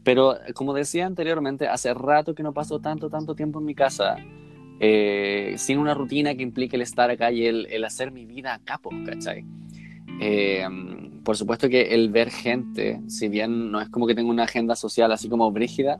[0.04, 4.16] Pero como decía anteriormente, hace rato que no paso tanto, tanto tiempo en mi casa
[4.80, 8.56] eh, sin una rutina que implique el estar acá y el, el hacer mi vida
[8.56, 9.46] a capo, ¿cachai?
[10.20, 10.66] Eh,
[11.26, 14.76] por supuesto que el ver gente, si bien no es como que tengo una agenda
[14.76, 16.00] social así como brígida,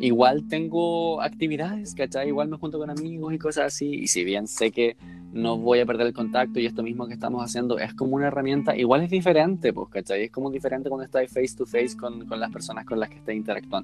[0.00, 2.28] igual tengo actividades, ¿cachai?
[2.28, 4.96] Igual me junto con amigos y cosas así, y si bien sé que
[5.32, 8.26] no voy a perder el contacto y esto mismo que estamos haciendo es como una
[8.26, 10.24] herramienta, igual es diferente, pues, ¿cachai?
[10.24, 13.18] Es como diferente cuando estás face to face con, con las personas con las que
[13.18, 13.36] estás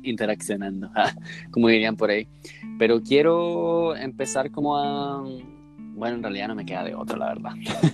[0.03, 0.91] interaccionando,
[1.53, 2.26] como dirían por ahí.
[2.80, 5.22] Pero quiero empezar como a
[6.01, 7.53] bueno, en realidad no me queda de otro, la verdad.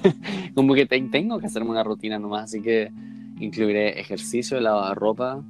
[0.55, 2.93] como que tengo que hacerme una rutina nomás, así que
[3.41, 5.45] incluiré ejercicio, lavado de ropa,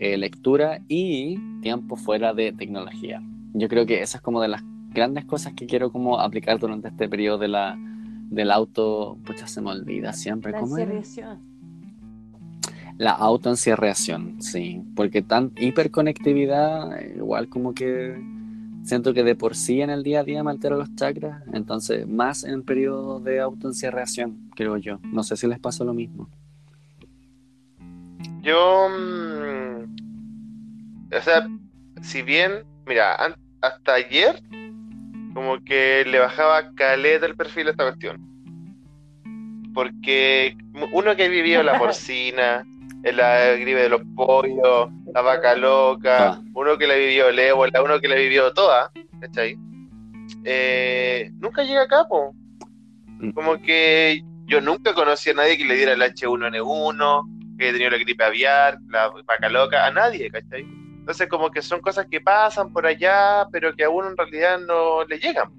[0.00, 3.22] eh, lectura y tiempo fuera de tecnología.
[3.54, 6.88] Yo creo que esa es como de las grandes cosas que quiero como aplicar durante
[6.88, 10.50] este periodo de la, del auto, pucha, se me olvida siempre.
[10.50, 10.76] La ¿Cómo
[12.98, 18.20] La autoencierreación, sí, porque tan hiperconectividad, igual como que
[18.82, 22.06] siento que de por sí en el día a día me altero los chakras, entonces
[22.06, 24.98] más en periodo de autoencierración, creo yo.
[25.02, 26.28] No sé si les pasa lo mismo.
[28.42, 29.84] Yo, mm,
[31.14, 31.46] o sea,
[32.02, 33.16] si bien, mira,
[33.60, 34.42] hasta ayer,
[35.34, 38.28] como que le bajaba caleta el perfil a esta cuestión.
[39.74, 40.56] Porque
[40.92, 42.66] uno que ha vivido la porcina,
[43.02, 46.42] la gripe de los pollos, la vaca loca, ah.
[46.54, 48.90] uno que la vivió el ébola, uno que la vivió toda,
[49.20, 49.58] ¿cachai?
[50.44, 52.34] Eh, nunca llega a capo.
[53.18, 53.30] Mm.
[53.30, 57.98] Como que yo nunca conocí a nadie que le diera el H1N1, que tenía la
[57.98, 60.62] gripe aviar, la vaca loca, a nadie, ¿cachai?
[60.62, 64.58] Entonces como que son cosas que pasan por allá, pero que a uno en realidad
[64.60, 65.50] no le llegan.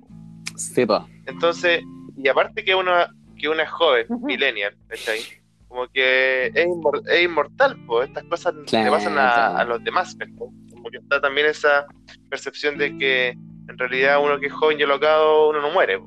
[0.55, 0.85] Sí,
[1.25, 1.81] Entonces,
[2.15, 2.91] y aparte que uno,
[3.37, 5.40] que uno es joven, millennial, ¿cachai?
[5.71, 11.21] Como que es, inmortal, pues estas cosas le pasan a, los demás, como que está
[11.21, 11.85] también esa
[12.29, 16.01] percepción de que en realidad uno que es joven y alocado, uno no muere.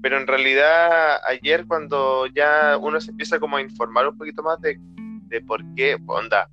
[0.00, 4.58] Pero en realidad ayer cuando ya uno se empieza como a informar un poquito más
[4.62, 4.78] de,
[5.26, 6.48] de por qué, onda,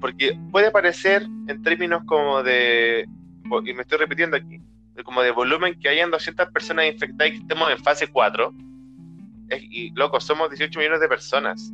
[0.00, 3.06] porque puede parecer en términos como de,
[3.66, 4.58] y me estoy repitiendo aquí,
[5.04, 8.54] como de volumen que hayan 200 personas infectadas y que estemos en fase 4,
[9.50, 11.72] y loco, somos 18 millones de personas,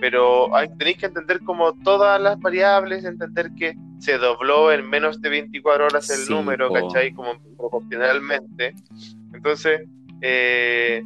[0.00, 5.20] Pero hay, tenéis que entender como todas las variables, entender que se dobló en menos
[5.20, 7.12] de 24 horas el número, ¿cachai?
[7.12, 8.74] Como proporcionalmente.
[9.32, 9.82] Entonces,
[10.20, 11.02] eh,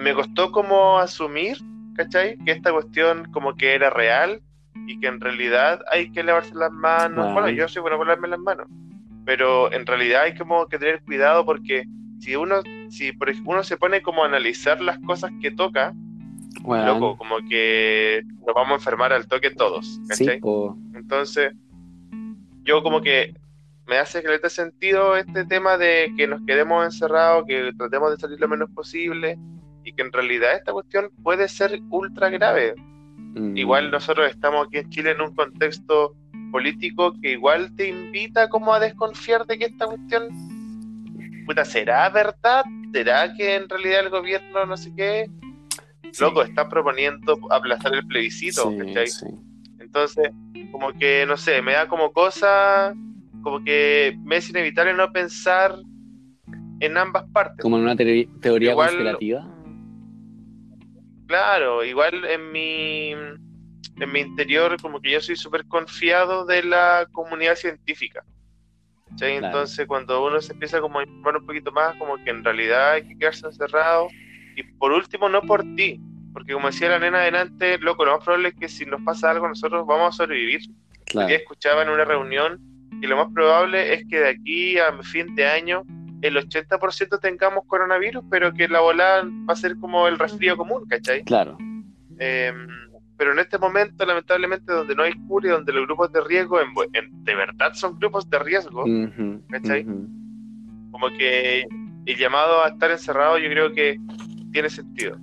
[0.00, 1.58] me costó como asumir,
[1.94, 2.38] ¿cachai?
[2.44, 4.40] Que esta cuestión como que era real
[4.86, 7.32] y que en realidad hay que lavarse las manos.
[7.32, 8.66] Bueno, yo soy bueno por lavarme las manos,
[9.24, 11.84] pero en realidad hay como que tener cuidado porque
[12.20, 15.94] si uno, si por ejemplo uno se pone como a analizar las cosas que toca,
[16.64, 20.40] loco, como que nos vamos a enfermar al toque todos, ¿cachai?
[20.94, 21.52] Entonces,
[22.62, 23.34] yo como que
[23.86, 28.18] me hace que le sentido este tema de que nos quedemos encerrados, que tratemos de
[28.18, 29.36] salir lo menos posible
[29.84, 32.74] y y que en realidad esta cuestión puede ser ultra grave.
[33.34, 33.56] Mm.
[33.56, 36.14] Igual nosotros estamos aquí en Chile en un contexto
[36.50, 40.28] político que igual te invita como a desconfiar de que esta cuestión
[41.50, 42.64] puta, ¿será verdad?
[42.92, 45.28] ¿Será que en realidad el gobierno no sé qué?
[46.12, 46.22] Sí.
[46.22, 49.06] Loco, está proponiendo aplazar el plebiscito, Sí, ¿cachai?
[49.08, 49.26] sí.
[49.80, 50.30] Entonces,
[50.70, 52.94] como que, no sé, me da como cosa,
[53.42, 55.74] como que me es inevitable no pensar
[56.80, 57.60] en ambas partes.
[57.62, 59.46] Como en una teoría Igual- conspirativa.
[61.26, 67.06] Claro, igual en mi, en mi interior, como que yo soy súper confiado de la
[67.12, 68.24] comunidad científica.
[69.20, 69.38] ¿Cachai?
[69.38, 69.46] Claro.
[69.46, 72.92] Entonces, cuando uno se empieza como a informar un poquito más, como que en realidad
[72.92, 74.08] hay que quedarse encerrado.
[74.56, 76.00] Y por último, no por ti,
[76.32, 79.30] porque como decía la nena adelante, loco, lo más probable es que si nos pasa
[79.30, 80.60] algo, nosotros vamos a sobrevivir.
[81.06, 81.26] Claro.
[81.26, 82.60] día escuchaba en una reunión
[83.02, 85.82] y lo más probable es que de aquí a fin de año
[86.22, 90.86] el 80% tengamos coronavirus, pero que la volada va a ser como el resfrío común,
[90.86, 91.24] ¿cachai?
[91.24, 91.58] Claro.
[92.20, 92.52] Eh,
[93.20, 96.58] pero en este momento, lamentablemente, donde no hay cura y donde los grupos de riesgo
[96.58, 98.82] en, en- de verdad son grupos de riesgo,
[99.50, 99.82] ¿Cachai?
[99.86, 100.08] ujú.
[100.90, 101.66] como que
[102.06, 103.98] el llamado a estar encerrado yo creo que
[104.52, 105.18] tiene sentido.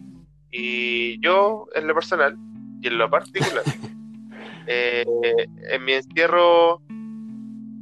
[0.52, 2.38] Y yo, en lo personal
[2.82, 3.64] y en lo particular,
[4.68, 5.04] eh,
[5.72, 6.82] en mi encierro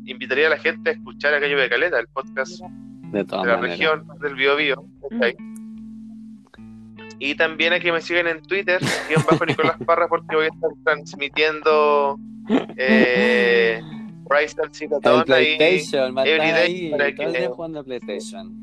[0.06, 2.62] invitaría a la gente a escuchar a Cayo de Caleta, el podcast
[3.12, 3.62] De la maneras.
[3.62, 4.86] región del Biobío.
[5.10, 5.36] ¿cachai?
[7.26, 10.50] Y también a que me sigan en Twitter, guion bajo Nicolás Parra, porque voy a
[10.50, 12.20] estar transmitiendo
[12.78, 13.82] eh,
[14.26, 15.58] Horizon Zero El Dawn ahí.
[15.58, 18.54] PlayStation, va a estar every day ahí, para que- jugando PlayStation.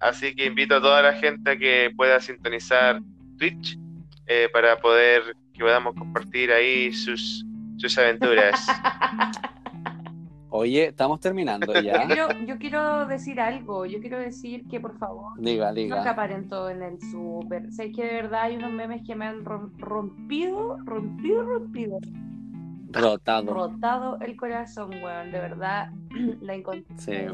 [0.00, 3.00] Así que invito a toda la gente a que pueda sintonizar
[3.38, 3.78] Twitch
[4.26, 5.22] eh, para poder
[5.52, 7.44] que podamos compartir ahí sus,
[7.76, 8.66] sus aventuras.
[10.50, 12.06] Oye, estamos terminando Yo ya.
[12.06, 16.00] quiero, yo quiero decir algo, yo quiero decir que por favor Diga, no diga.
[16.00, 17.72] acaparen todo en el súper.
[17.72, 21.98] Sé que de verdad hay unos memes que me han rom- rompido, rompido, rompido,
[22.92, 23.54] Rotado.
[23.54, 25.30] rotado el corazón, weón.
[25.30, 25.90] De verdad,
[26.40, 27.30] la inconsistencia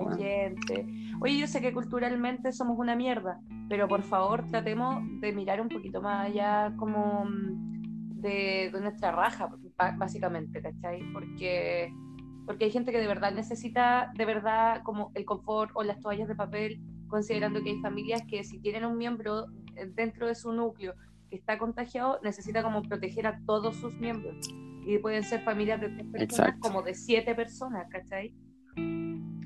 [0.67, 1.13] Sí.
[1.23, 3.41] Oye, yo sé que culturalmente somos una mierda,
[3.71, 9.13] pero por favor tratemos de mirar un poquito más allá como mm, de, de nuestra
[9.13, 9.49] raja,
[9.97, 11.01] básicamente, ¿cachai?
[11.15, 11.91] Porque,
[12.47, 16.29] porque hay gente que de verdad necesita, de verdad, como el confort o las toallas
[16.29, 20.53] de papel, considerando que hay familias que si tienen un miembro eh, dentro de su
[20.53, 20.95] núcleo
[21.29, 24.37] que está contagiado, necesita como proteger a todos sus miembros.
[24.87, 26.61] Y pueden ser familias de tres personas Exacto.
[26.61, 28.33] como de siete personas, ¿cachai?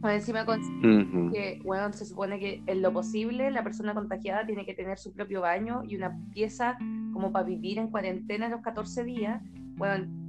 [0.03, 1.33] O encima con Ujú.
[1.33, 5.15] que, bueno, se supone que en lo posible la persona contagiada tiene que tener su
[5.15, 6.77] propio baño y una pieza
[7.15, 9.43] como para vivir en cuarentena los 14 días.
[9.77, 10.20] Bueno,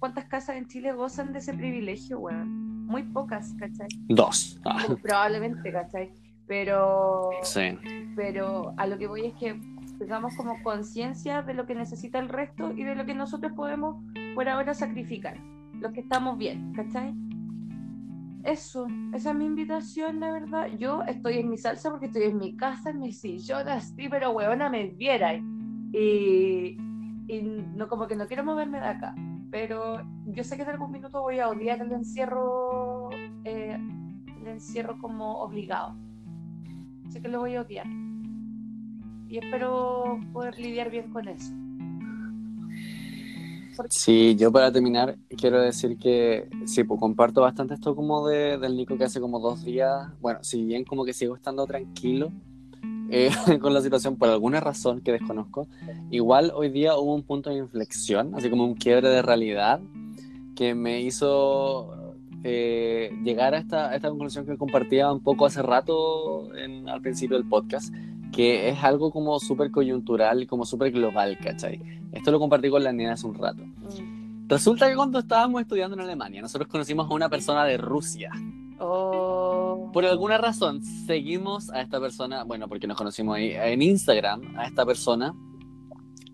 [0.00, 2.86] ¿cuántas casas en Chile gozan de ese privilegio, weón?
[2.86, 3.86] Muy pocas, ¿cachai?
[4.08, 4.58] Dos.
[4.64, 6.10] Ah, Probablemente, ¿cachai?
[6.48, 7.78] Pero, sí.
[8.16, 9.60] pero a lo que voy es que
[10.00, 14.02] tengamos como conciencia de lo que necesita el resto y de lo que nosotros podemos
[14.34, 15.36] por ahora sacrificar,
[15.74, 17.14] los que estamos bien, ¿cachai?
[18.42, 20.66] Eso, esa es mi invitación, la verdad.
[20.78, 24.30] Yo estoy en mi salsa porque estoy en mi casa, en mi sillón, así, pero
[24.30, 25.34] huevona me viera.
[25.34, 26.78] Y,
[27.28, 27.42] y
[27.76, 29.14] no, como que no quiero moverme de acá.
[29.50, 33.10] Pero yo sé que en algún minuto voy a odiar el encierro,
[33.44, 33.78] eh,
[34.40, 35.96] el encierro como obligado.
[37.08, 37.86] Sé que lo voy a odiar.
[39.28, 41.52] Y espero poder lidiar bien con eso.
[43.88, 48.76] Sí, yo para terminar quiero decir que sí, pues comparto bastante esto como de, del
[48.76, 52.30] Nico que hace como dos días, bueno, si bien como que sigo estando tranquilo
[53.10, 53.30] eh,
[53.60, 55.66] con la situación por alguna razón que desconozco,
[56.10, 59.80] igual hoy día hubo un punto de inflexión, así como un quiebre de realidad
[60.54, 65.62] que me hizo eh, llegar a esta, a esta conclusión que compartía un poco hace
[65.62, 67.94] rato en- al principio del podcast,
[68.32, 71.80] que es algo como súper coyuntural y como súper global, ¿cachai?
[72.12, 73.64] Esto lo compartí con la nena hace un rato.
[73.64, 74.46] Mm.
[74.48, 78.30] Resulta que cuando estábamos estudiando en Alemania, nosotros conocimos a una persona de Rusia.
[78.80, 79.59] Oh.
[79.92, 84.66] Por alguna razón, seguimos a esta persona, bueno, porque nos conocimos ahí en Instagram, a
[84.66, 85.34] esta persona.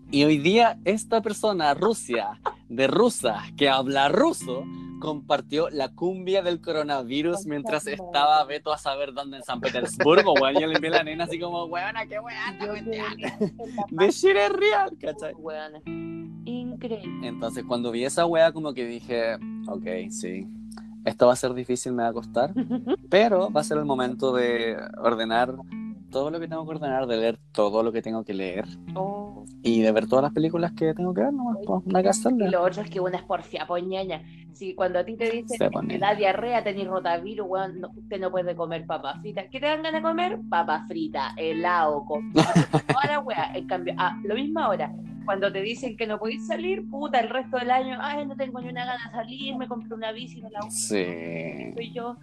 [0.09, 4.63] Y hoy día esta persona, Rusia, de rusa, que habla ruso,
[4.99, 10.55] compartió la cumbia del coronavirus mientras estaba Beto a saber dónde en San Petersburgo, weón.
[10.59, 13.05] Yo le envié a la nena así como, weona, qué weá, esta Yo cuestión".
[13.15, 15.33] creo que De shit es real, ¿cachai?
[15.33, 15.81] Weona.
[16.45, 17.27] Increíble.
[17.27, 19.35] Entonces, cuando vi esa wea, como que dije,
[19.67, 20.47] ok, sí,
[21.07, 22.53] esto va a ser difícil, me va a costar,
[23.09, 25.53] pero va a ser el momento de ordenar
[26.09, 29.43] todo lo que tengo que ordenar, de leer todo lo que tengo que leer Oh.
[29.61, 32.49] y de ver todas las películas que tengo que ver, no, pues, nada que Y
[32.49, 34.21] lo otro es que una es porfia, poñaña.
[34.53, 38.31] Si cuando a ti te dicen te da diarrea, tenés rotavirus, weón, no- usted no
[38.31, 39.45] puede comer papas fritas.
[39.51, 40.39] ¿Qué te dan ganas de comer?
[40.49, 42.31] Papas fritas, helado, con
[43.07, 43.51] la wea.
[43.53, 44.91] En cambio, ah, lo mismo ahora.
[45.27, 48.61] Cuando te dicen que no podéis salir, puta, el resto del año, ay, no tengo
[48.61, 52.15] ni una gana de salir, me compré una bici, no la uso, Sí, soy yo.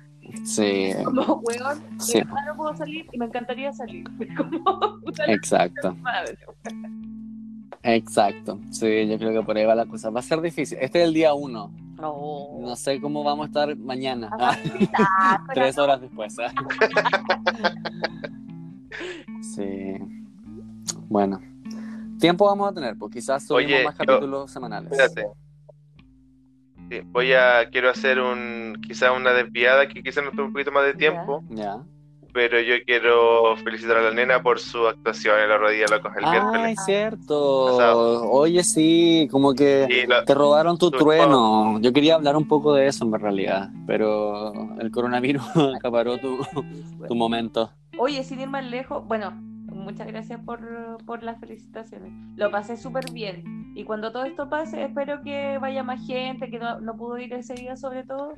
[0.45, 4.05] sí, Como, weón, sí, no puedo salir y me encantaría salir.
[4.39, 6.39] Como, puta exacto, madre.
[7.83, 8.59] exacto.
[8.71, 10.09] Sí, yo creo que por ahí va la cosa.
[10.09, 10.79] Va a ser difícil.
[10.81, 11.71] Este es el día uno.
[12.01, 12.57] No.
[12.59, 14.31] No sé cómo vamos a estar mañana.
[14.63, 15.07] Fritas,
[15.55, 16.35] Tres horas después.
[16.39, 16.47] ¿eh?
[19.43, 19.95] Sí.
[21.11, 21.39] Bueno.
[22.19, 24.93] Tiempo vamos a tener, pues quizás subimos Oye, más yo- capítulos semanales.
[24.93, 25.27] Espérate.
[26.91, 30.71] Sí, voy a, quiero hacer un, quizá una desviada que quizás nos tome un poquito
[30.71, 31.79] más de tiempo, Ya.
[32.35, 36.25] pero yo quiero felicitar a la nena por su actuación en la rodilla locos el
[36.27, 36.79] Ay, miércoles.
[36.85, 37.67] cierto.
[37.71, 38.31] Pasado.
[38.31, 41.81] Oye, sí, como que lo- te robaron tu Tu trueno.
[41.81, 45.43] Yo quería hablar un poco de eso en realidad, pero el coronavirus
[45.81, 46.39] acaparó tu,
[47.09, 47.71] tu momento.
[47.99, 49.33] Oye, sin ir más lejos, bueno,
[49.85, 50.61] muchas gracias por,
[51.07, 52.13] por las felicitaciones.
[52.37, 53.73] Lo pasé súper bien.
[53.77, 57.33] Y cuando todo esto pase, espero que vaya más gente, que no, no pudo ir
[57.33, 58.33] ese día sobre todo.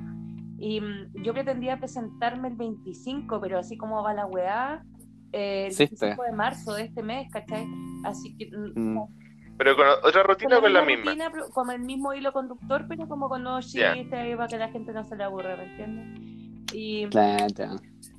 [0.58, 4.82] Y mm, yo pretendía presentarme el 25, pero así como va la weá,
[5.32, 6.06] eh, el Hiciste.
[6.06, 7.66] 25 de marzo de este mes, ¿cachai?
[8.04, 8.50] Así que...
[8.56, 9.06] mm, Mm,
[9.58, 11.12] pero con otra rutina o con la misma.
[11.12, 13.60] rutina, con el mismo hilo conductor, pero como con Ya.
[13.94, 16.20] chistes ahí para que la gente no se le aburra, ¿me entiendes?
[16.74, 17.08] Y...
[17.10, 17.46] ya.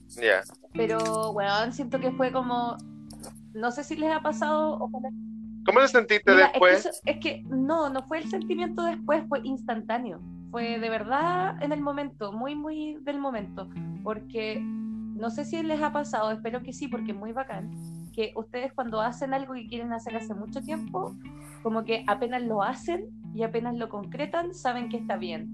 [0.08, 0.42] Ya.
[0.74, 2.78] Pero, weón, siento que fue como.
[3.58, 4.78] No sé si les ha pasado.
[4.80, 5.10] Ojalá.
[5.66, 6.86] ¿Cómo te sentiste Mira, es, que después?
[6.86, 10.22] eso- es que no, no fue el sentimiento después, fue instantáneo.
[10.52, 13.68] Fue de verdad en el momento, muy, muy del momento.
[14.04, 17.70] Porque no sé si les ha pasado, espero que sí, porque es muy bacán.
[18.14, 21.16] Que ustedes, cuando hacen algo que quieren hacer hace mucho tiempo,
[21.64, 25.50] como que apenas lo hacen y apenas lo concretan, saben que está bien.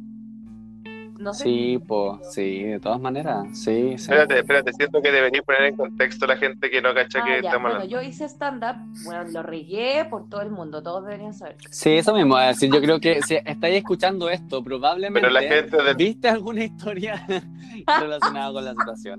[1.24, 4.12] No sé Sí, pues, sí, de todas maneras, sí, sí.
[4.12, 7.24] Espérate, espérate, siento que deberías poner en contexto a la gente que no cacha Ah,
[7.26, 11.06] que ya, estamos Bueno, yo hice stand-up, bueno, lo regué por todo el mundo, todos
[11.06, 11.56] deberían saber.
[11.70, 15.42] Sí, eso mismo, es decir, yo creo que si estáis escuchando esto, probablemente Pero la
[15.42, 17.26] gente del viste alguna historia
[18.00, 19.18] relacionada con la situación.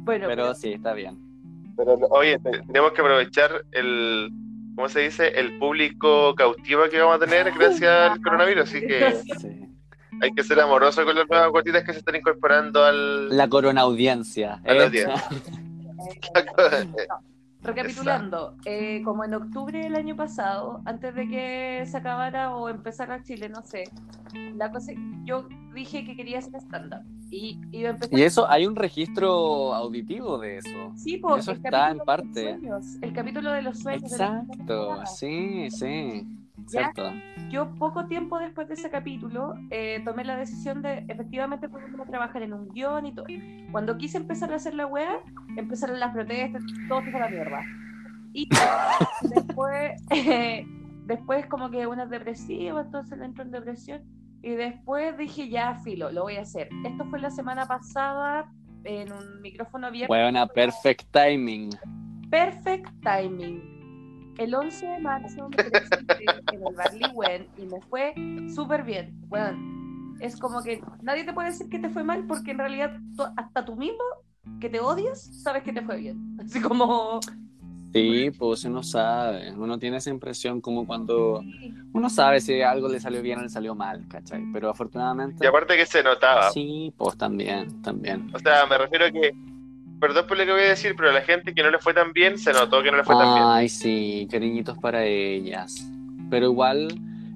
[0.00, 1.18] Bueno, Pero sí, está bien.
[1.76, 4.30] Pero, oye, te- tenemos que aprovechar el,
[4.74, 5.28] ¿cómo se dice?
[5.28, 8.64] El público cautivo que vamos a tener gracias al coronavirus.
[8.64, 9.59] Así que Sí.
[10.20, 13.36] Hay que ser amoroso con las nuevas gotitas que se están incorporando al.
[13.36, 14.60] La corona audiencia.
[14.64, 14.86] A la ¿eh?
[14.86, 15.24] audiencia.
[17.62, 23.22] recapitulando, eh, como en octubre del año pasado, antes de que se acabara o empezara
[23.22, 23.84] Chile, no sé,
[24.56, 24.92] la cosa,
[25.24, 28.18] yo dije que quería hacer stand-up y iba a empezar.
[28.18, 30.92] Y eso, hay un registro auditivo de eso.
[30.96, 32.44] Sí, pues, eso el está en de parte.
[32.44, 34.10] los sueños, el capítulo de los sueños.
[34.10, 35.06] de la Exacto, temporada.
[35.06, 35.70] sí,
[37.50, 42.06] yo poco tiempo después de ese capítulo eh, tomé la decisión de efectivamente ponerme a
[42.06, 43.26] trabajar en un guion y todo.
[43.72, 45.20] Cuando quise empezar a hacer la wea,
[45.56, 47.60] empezaron las protestas, todo fue a la mierda.
[48.32, 48.48] Y
[49.34, 50.64] después, eh,
[51.06, 54.02] después como que una es depresiva, entonces entró en depresión.
[54.42, 56.68] Y después dije, ya, filo, lo voy a hacer.
[56.86, 58.50] Esto fue la semana pasada
[58.84, 60.14] en un micrófono abierto.
[60.14, 61.70] Buena, perfect timing.
[62.30, 63.79] Perfect timing.
[64.40, 68.14] El 11 de marzo me presenté en el Barley Wen y me fue
[68.54, 69.14] súper bien.
[69.28, 72.98] Bueno, es como que nadie te puede decir que te fue mal porque en realidad
[73.16, 74.02] tú- hasta tú mismo
[74.58, 76.36] que te odias sabes que te fue bien.
[76.44, 77.20] Así como...
[77.92, 81.42] Sí, pues uno sabe, uno tiene esa impresión como cuando
[81.92, 84.42] uno sabe si algo le salió bien o le salió mal, ¿cachai?
[84.52, 85.44] Pero afortunadamente...
[85.44, 86.50] Y aparte que se notaba.
[86.52, 88.30] Sí, pues también, también.
[88.32, 89.32] O sea, me refiero a que,
[90.00, 92.12] perdón por lo que voy a decir, pero la gente que no le fue tan
[92.12, 93.46] bien, se notó que no le fue tan bien.
[93.46, 95.86] Ay, sí, cariñitos para ellas.
[96.30, 96.88] Pero igual,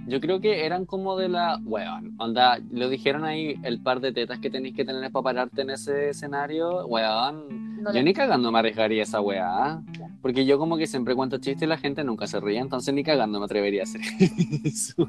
[0.06, 1.58] yo creo que eran como de la.
[1.64, 5.62] Weón, onda, lo dijeron ahí el par de tetas que tenéis que tener para pararte
[5.62, 6.86] en ese escenario.
[6.86, 9.80] Weón, No yo le- ni cagando me arriesgaría esa weá.
[10.22, 13.02] Porque yo como que siempre cuento chistes y la gente nunca se ríe, entonces ni
[13.04, 14.00] cagando me atrevería a hacer
[14.64, 15.06] eso.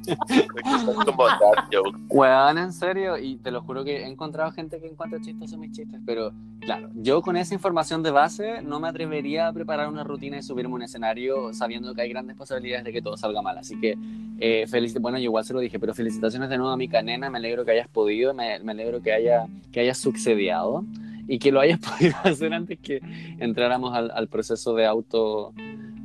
[2.10, 5.72] Weón, en serio, y te lo juro que he encontrado gente que encuentra chistosos mis
[5.72, 6.32] chistes, pero
[6.66, 10.42] claro, yo con esa información de base no me atrevería a preparar una rutina y
[10.44, 13.58] subirme a un escenario sabiendo que hay grandes posibilidades de que todo salga mal.
[13.58, 13.96] Así que,
[14.40, 17.30] eh, felici- bueno, yo igual se lo dije, pero felicitaciones de nuevo a mi canena,
[17.30, 20.84] me alegro que hayas podido, me, me alegro que haya, que hayas sucediado
[21.28, 23.00] y que lo hayas podido hacer antes que
[23.40, 25.54] entráramos al, al proceso de auto...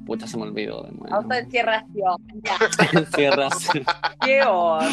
[0.07, 1.15] Pucha, se me olvidó de nuevo.
[1.15, 2.17] Autoencierración.
[2.93, 3.85] Encierración.
[4.25, 4.89] qué onda.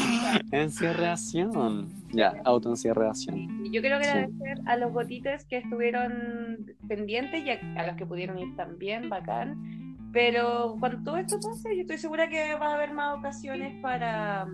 [0.52, 1.88] Encierración.
[2.18, 3.64] Ya, autoencierración.
[3.72, 8.40] Yo quiero agradecer a los gotites que estuvieron pendientes y a, a los que pudieron
[8.40, 9.96] ir también, bacán.
[10.12, 14.48] Pero cuando todo esto pase, yo estoy segura que va a haber más ocasiones para,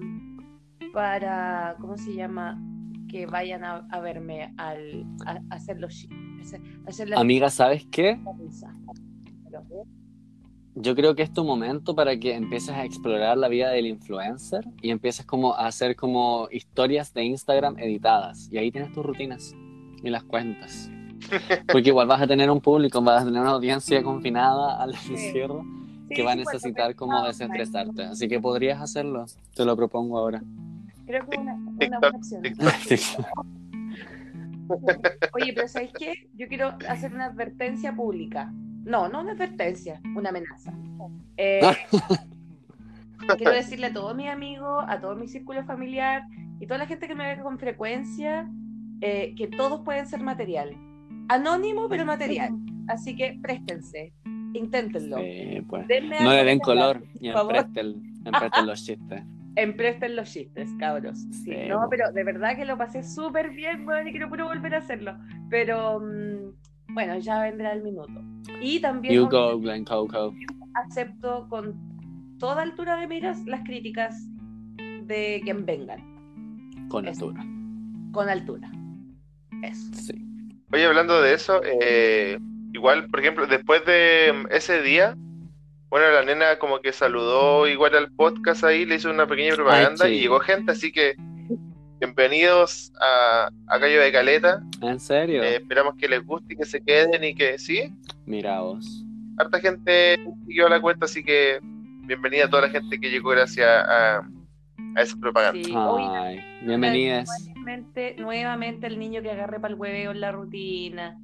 [0.94, 2.60] para, ¿cómo se llama?
[3.08, 6.08] Que vayan a, a verme al, a, a hacer los
[6.42, 8.20] hacer- hacer Amiga, ¿sabes qué?
[10.76, 14.66] Yo creo que es tu momento para que empieces a explorar la vida del influencer
[14.82, 18.50] y empieces como a hacer como historias de Instagram editadas.
[18.52, 19.56] Y ahí tienes tus rutinas
[20.02, 20.90] y las cuentas.
[21.72, 25.64] Porque igual vas a tener un público, vas a tener una audiencia confinada al encierro
[26.08, 28.04] sí, que va a sí, pues, necesitar como pensaba, desestresarte.
[28.06, 29.26] Así que podrías hacerlo.
[29.56, 30.42] Te lo propongo ahora.
[31.06, 32.42] Creo que es una, una TikTok, buena opción.
[32.42, 33.26] TikTok.
[35.34, 36.30] Oye, pero ¿sabéis qué?
[36.36, 38.52] Yo quiero hacer una advertencia pública.
[38.84, 40.74] No, no una advertencia, una amenaza.
[41.36, 41.62] Eh,
[43.38, 46.24] quiero decirle a todos mis amigos, a todo mi círculo familiar
[46.60, 48.48] y toda la gente que me ve con frecuencia
[49.02, 50.78] eh, que todos pueden ser material.
[51.28, 52.52] Anónimo, pero material.
[52.88, 54.14] Así que préstense,
[54.54, 55.18] inténtenlo.
[55.18, 55.88] Sí, pues.
[56.22, 59.24] No le den color y empresten, empresten los chistes.
[59.56, 61.20] Empresten los chistes, cabros.
[61.20, 61.90] Sí, Sí, no, po.
[61.90, 65.16] pero de verdad que lo pasé súper bien, bueno, y quiero puro volver a hacerlo.
[65.50, 66.63] Pero mm,
[66.94, 68.22] bueno, ya vendrá el minuto.
[68.62, 70.34] Y también You go, Glen Coco.
[70.76, 71.76] acepto con
[72.40, 74.16] toda altura de miras las críticas
[75.04, 76.00] de quien vengan,
[76.90, 77.30] Con Eso.
[77.30, 77.46] altura.
[78.12, 78.72] con altura.
[79.64, 79.94] Eso.
[79.94, 80.14] Sí.
[80.72, 82.38] Oye, hablando de eso, eh,
[82.74, 85.16] igual, por ejemplo, después de mm, ese día,
[85.90, 90.06] bueno, la nena como que saludó igual al podcast ahí, le hizo una pequeña propaganda
[90.06, 91.16] Ay, y llegó gente, así que
[92.08, 94.62] bienvenidos a, a Cayo de Caleta.
[94.82, 95.42] ¿En serio?
[95.42, 97.94] Eh, esperamos que les guste y que se queden y que sí,
[98.26, 99.06] Mira vos.
[99.38, 103.66] harta gente siguió la cuenta, así que bienvenida a toda la gente que llegó gracias
[103.70, 105.62] a, a esa propaganda.
[105.64, 107.30] Sí, Ay, bienvenidas.
[107.56, 111.18] nuevamente, nuevamente el niño que agarré para el hueveo en la rutina,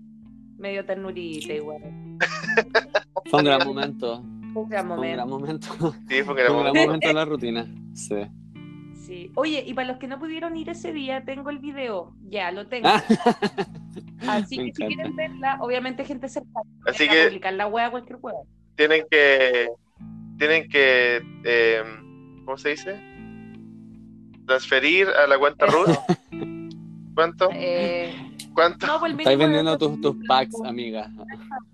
[0.57, 1.81] medio ternurita igual.
[3.29, 4.19] Fue un gran momento.
[4.55, 5.15] Un gran Fue un momento.
[5.17, 5.67] gran momento.
[6.07, 7.67] Sí, fue que Fue un gran momento en la rutina.
[7.93, 8.15] Sí.
[9.09, 9.31] Sí.
[9.33, 12.13] Oye, y para los que no pudieron ir ese día, tengo el video.
[12.29, 12.87] Ya, lo tengo.
[12.89, 13.03] Ah.
[14.27, 16.69] Así Me que si quieren verla, obviamente gente cercana.
[16.85, 18.35] Así que publicar la wea cualquier wea.
[18.75, 19.69] tienen que
[20.37, 21.83] tienen que eh,
[22.45, 23.01] ¿cómo se dice?
[24.45, 25.95] transferir a la cuenta Ruth
[27.15, 27.49] ¿cuánto?
[27.53, 28.13] Eh,
[28.53, 28.85] ¿cuánto?
[28.87, 31.09] no, pues Estáis vendiendo tus, tus packs, amiga.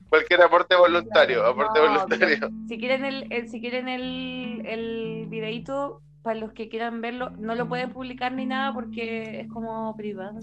[0.09, 6.01] cualquier aporte voluntario aporte No, voluntario Si quieren el, el- si quieren el, el videito,
[6.25, 10.39] para los que quieran verlo, no lo pueden publicar ni nada porque es como privado.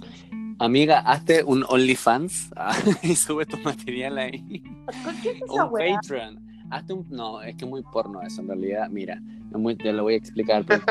[0.61, 2.73] Amiga, hazte un OnlyFans ah,
[3.03, 4.63] y sube tu material ahí.
[5.05, 5.97] ¿Con qué es esa un?
[5.97, 6.52] Patreon.
[6.73, 7.07] Hazte un.
[7.11, 8.89] No, es que es muy porno eso, en realidad.
[8.91, 9.21] Mira,
[9.51, 10.65] es muy- te lo voy a explicar.
[10.67, 10.83] pero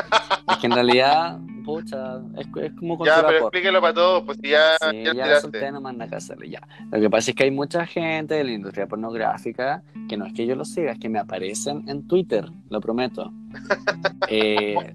[0.50, 3.38] es que en realidad, pucha, es, es como ya pero porno.
[3.48, 6.60] explíquelo para todos pues ya, Sí, ya ya la solté, no manda que hacerle ya.
[6.90, 10.32] Lo que pasa es que hay mucha gente de la industria pornográfica que no es
[10.32, 13.32] que yo lo siga, es que me aparecen en Twitter, lo prometo.
[14.28, 14.94] Eh,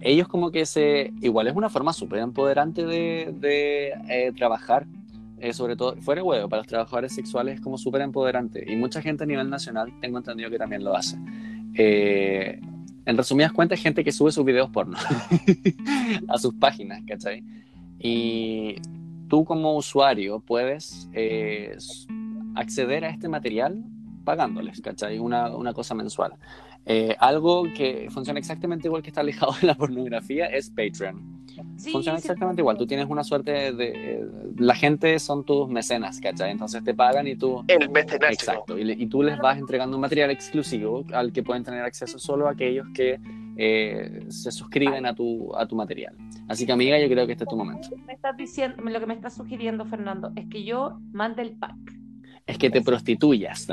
[0.00, 1.12] ellos como que se...
[1.22, 4.84] Igual es una forma súper empoderante de, de, eh, trabajar,
[5.44, 8.64] eh, sobre todo fuera de huevo, para los trabajadores sexuales es como súper empoderante.
[8.66, 11.18] Y mucha gente a nivel nacional tengo entendido que también lo hace.
[11.74, 12.58] Eh,
[13.04, 14.96] en resumidas cuentas, gente que sube sus videos porno
[16.28, 17.44] a sus páginas, ¿cachai?
[17.98, 18.76] Y
[19.28, 21.76] tú como usuario puedes eh,
[22.54, 23.84] acceder a este material
[24.24, 25.18] pagándoles, ¿cachai?
[25.18, 26.32] Una, una cosa mensual.
[27.18, 31.43] Algo que funciona exactamente igual que está alejado de la pornografía es Patreon.
[31.76, 32.76] Sí, funciona sí, exactamente igual.
[32.76, 33.92] Tú tienes una suerte de...
[33.94, 34.26] eh,
[34.58, 36.50] la gente son tus mecenas, ¿cachai?
[36.50, 37.64] Entonces te pagan y tú...
[37.68, 41.42] el mecenazgo Exacto, y, le- y tú les vas entregando un material exclusivo al que
[41.42, 43.18] pueden tener acceso solo aquellos que
[43.56, 46.14] eh, se suscriben a tu, a tu material.
[46.48, 47.88] Así que amiga, yo creo que este es tu momento.
[48.06, 51.76] Me estás diciendo, lo que me estás sugiriendo, Fernando, es que yo mande el pack.
[52.46, 53.66] Es que te prostituyas.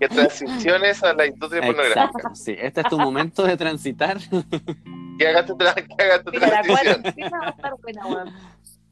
[0.00, 2.56] que transiciones a la industria pornográfica sí.
[2.58, 4.18] Este es tu momento de transitar.
[5.20, 8.28] que hagas tu, tra- que la cuarentena va a estar buena, weón.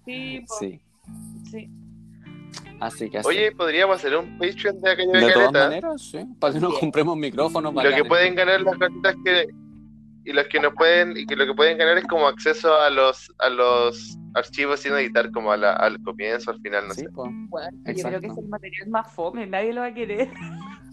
[0.04, 0.80] Sí, Sí,
[1.50, 1.70] sí.
[2.80, 3.28] así que así.
[3.28, 6.18] oye podríamos hacer un Patreon de aquella de todas caleta maneras, sí.
[6.38, 7.74] Para que nos compremos micrófonos.
[7.74, 9.46] lo que pueden ganar las cositas que
[10.24, 12.90] y los que no pueden y que lo que pueden ganar es como acceso a
[12.90, 17.02] los a los archivos sin editar como a la- al comienzo al final no Sí,
[17.02, 17.08] sé.
[17.14, 20.28] Bueno, yo creo que es el material más fome, nadie lo va a querer.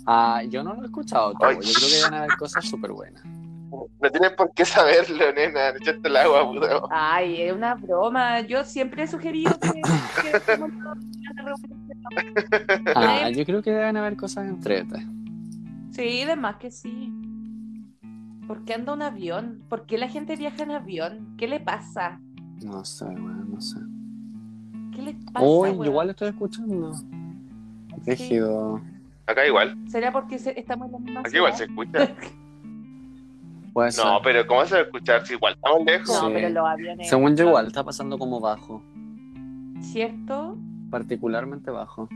[0.08, 1.52] Ah, yo no lo he escuchado todo.
[1.52, 3.24] Yo creo que van a haber cosas súper buenas.
[3.72, 6.82] No tienes por qué saberlo nena echaste el agua puta.
[6.92, 8.42] Ay, es una broma.
[8.42, 9.82] Yo siempre he sugerido que,
[10.58, 11.00] reunión.
[12.96, 15.04] Ah, yo creo que deben haber cosas entretas.
[15.92, 17.12] Sí, de más que sí.
[18.48, 19.64] ¿Por qué anda un avión?
[19.70, 21.36] ¿Por qué la gente viaja en avión?
[21.38, 22.20] ¿Qué le pasa?
[22.64, 23.80] No sé, weón, no sé.
[24.96, 25.46] ¿Qué le pasa?
[25.46, 25.86] Uy, weón?
[25.86, 26.92] igual estoy escuchando.
[28.06, 28.82] Rígido.
[29.26, 31.68] acá igual ¿Será porque se- estamos en la misma aquí igual ciudad?
[31.68, 32.16] se escucha
[33.76, 34.06] Puede ser.
[34.06, 36.08] No, pero ¿cómo se va a escuchar si igual estamos lejos?
[36.08, 36.34] No, Sí.
[36.34, 37.10] pero los aviones.
[37.10, 38.82] Según yo igual, está pasando como bajo.
[39.82, 40.58] ¿Cierto?
[40.90, 42.08] Particularmente bajo.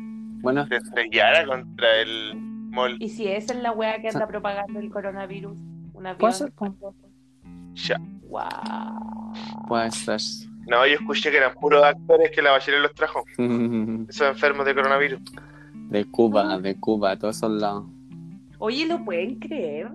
[0.42, 2.34] Bueno, Se estrellara contra el
[2.72, 2.96] mall.
[3.02, 5.58] Y si esa es la wea que anda propagando el coronavirus,
[5.94, 6.18] un avión.
[6.18, 6.74] Puede ser, po.
[7.74, 7.98] Ya.
[8.30, 9.34] Wow.
[9.68, 10.22] puede ser.
[10.66, 13.26] No, yo escuché que eran puros actores que la Bachelet los trajo.
[14.08, 15.20] Esos enfermos de coronavirus.
[15.90, 17.86] De Cuba, de Cuba, todos esos lados.
[18.60, 19.92] Oye, ¿lo pueden creer?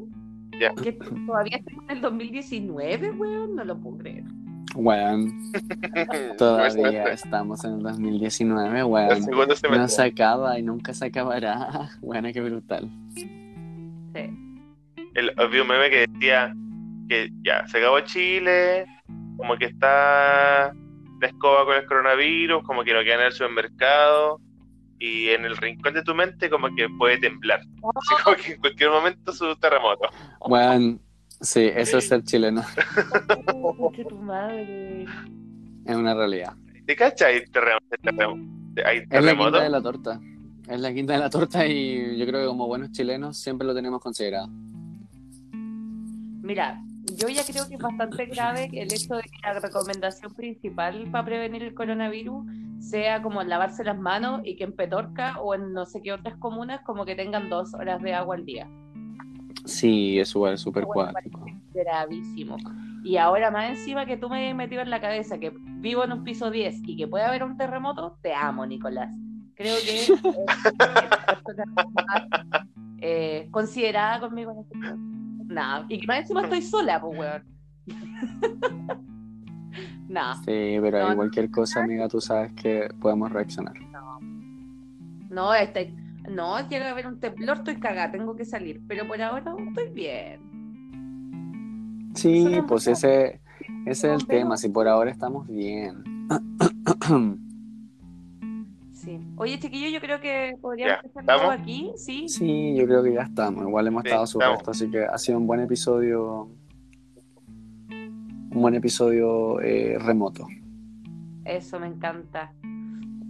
[0.61, 0.75] Ya.
[0.75, 4.25] Que todavía estamos en el 2019, weón, no lo puedo creer.
[4.75, 5.53] Weón,
[6.39, 9.21] todavía estamos en el 2019, El weón.
[9.71, 11.91] No se acaba y nunca se acabará.
[12.01, 12.91] Bueno, qué brutal.
[13.15, 13.31] Sí.
[15.15, 16.55] El, un meme que decía
[17.09, 18.87] que ya, se acabó Chile,
[19.37, 20.75] como que está
[21.21, 24.41] la escoba con el coronavirus, como que no queda en el supermercado,
[24.99, 27.61] y en el rincón de tu mente como que puede temblar.
[27.61, 30.09] Así como que en cualquier momento su terremoto.
[30.41, 31.01] Weón,
[31.41, 32.63] sí, eso es ser chileno.
[33.55, 35.05] Oh, concha tu madre.
[35.85, 36.55] Es una realidad.
[36.87, 37.45] ¿Te cachai?
[37.47, 38.43] Terremoto, terremoto.
[38.85, 39.51] ¿Hay Es la terremoto?
[39.51, 40.21] quinta de la torta.
[40.69, 43.75] Es la quinta de la torta y yo creo que como buenos chilenos siempre lo
[43.75, 44.49] tenemos considerado.
[46.43, 46.81] Mira,
[47.13, 51.25] yo ya creo que es bastante grave el hecho de que la recomendación principal para
[51.25, 52.45] prevenir el coronavirus
[52.81, 56.37] sea como lavarse las manos y que en Petorca o en no sé qué otras
[56.39, 58.69] comunas como que tengan dos horas de agua al día.
[59.65, 61.45] Sí, es igual, súper cuático.
[61.73, 62.57] Gravísimo.
[63.03, 66.13] Y ahora más encima que tú me has metido en la cabeza que vivo en
[66.13, 69.15] un piso 10 y que puede haber un terremoto, te amo, Nicolás.
[69.55, 70.09] Creo que es
[70.79, 72.67] la persona más,
[73.01, 75.24] eh, considerada conmigo en este caso.
[75.47, 77.43] Nada, y que más encima estoy sola, pues, weón.
[80.09, 81.17] Nada, Sí, pero No, hay no.
[81.17, 83.75] cualquier cosa, amiga, tú sabes que podemos reaccionar.
[85.31, 85.93] no, este,
[86.31, 89.89] no, llega a haber un temblor, estoy cagada, tengo que salir, pero por ahora estoy
[89.93, 90.41] bien.
[92.15, 93.41] Sí, pues no- ese,
[93.87, 96.05] ese es el no tema, si por ahora estamos bien.
[99.05, 99.21] Sí.
[99.37, 101.55] Oye, chiquillo, yo creo que podríamos ¿estamos?
[101.55, 102.29] aquí, ¿sí?
[102.29, 103.67] Sí, yo creo que ya estamos.
[103.67, 106.49] Igual hemos Sí, estado esto, así que ha sido un buen episodio.
[107.91, 110.47] Un buen episodio eh, remoto.
[111.45, 112.53] Eso me encanta.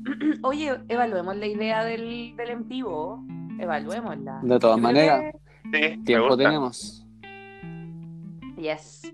[0.42, 3.24] Oye, evaluemos la idea del, del en vivo.
[3.58, 4.40] Evaluémosla.
[4.42, 5.32] De todas maneras,
[5.72, 7.06] Sí, tiempo tenemos.
[8.58, 9.12] Yes.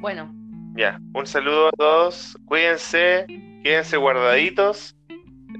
[0.00, 0.30] Bueno,
[0.76, 2.36] Ya, un saludo a todos.
[2.44, 3.24] Cuídense,
[3.62, 4.96] quédense guardaditos,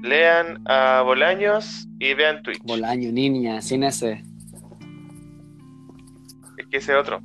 [0.01, 2.61] lean a Bolaños y vean Twitch.
[2.63, 4.23] Bolaño, niña, sin ese.
[6.57, 7.21] Es que ese otro.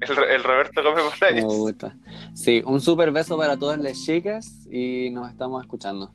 [0.00, 1.02] El, el Roberto come Me
[1.42, 1.56] Bolaños.
[1.58, 1.96] gusta.
[2.34, 6.12] Sí, un super beso para todas las chicas y nos estamos escuchando.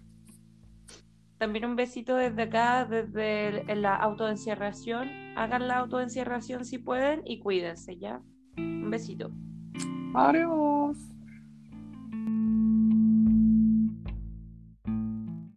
[1.38, 5.08] también un besito desde acá, desde el- en la autoencierración.
[5.38, 8.22] Hagan la autoencierración si pueden y cuídense, ¿ya?
[8.58, 9.32] Un besito.
[10.14, 10.97] Adiós.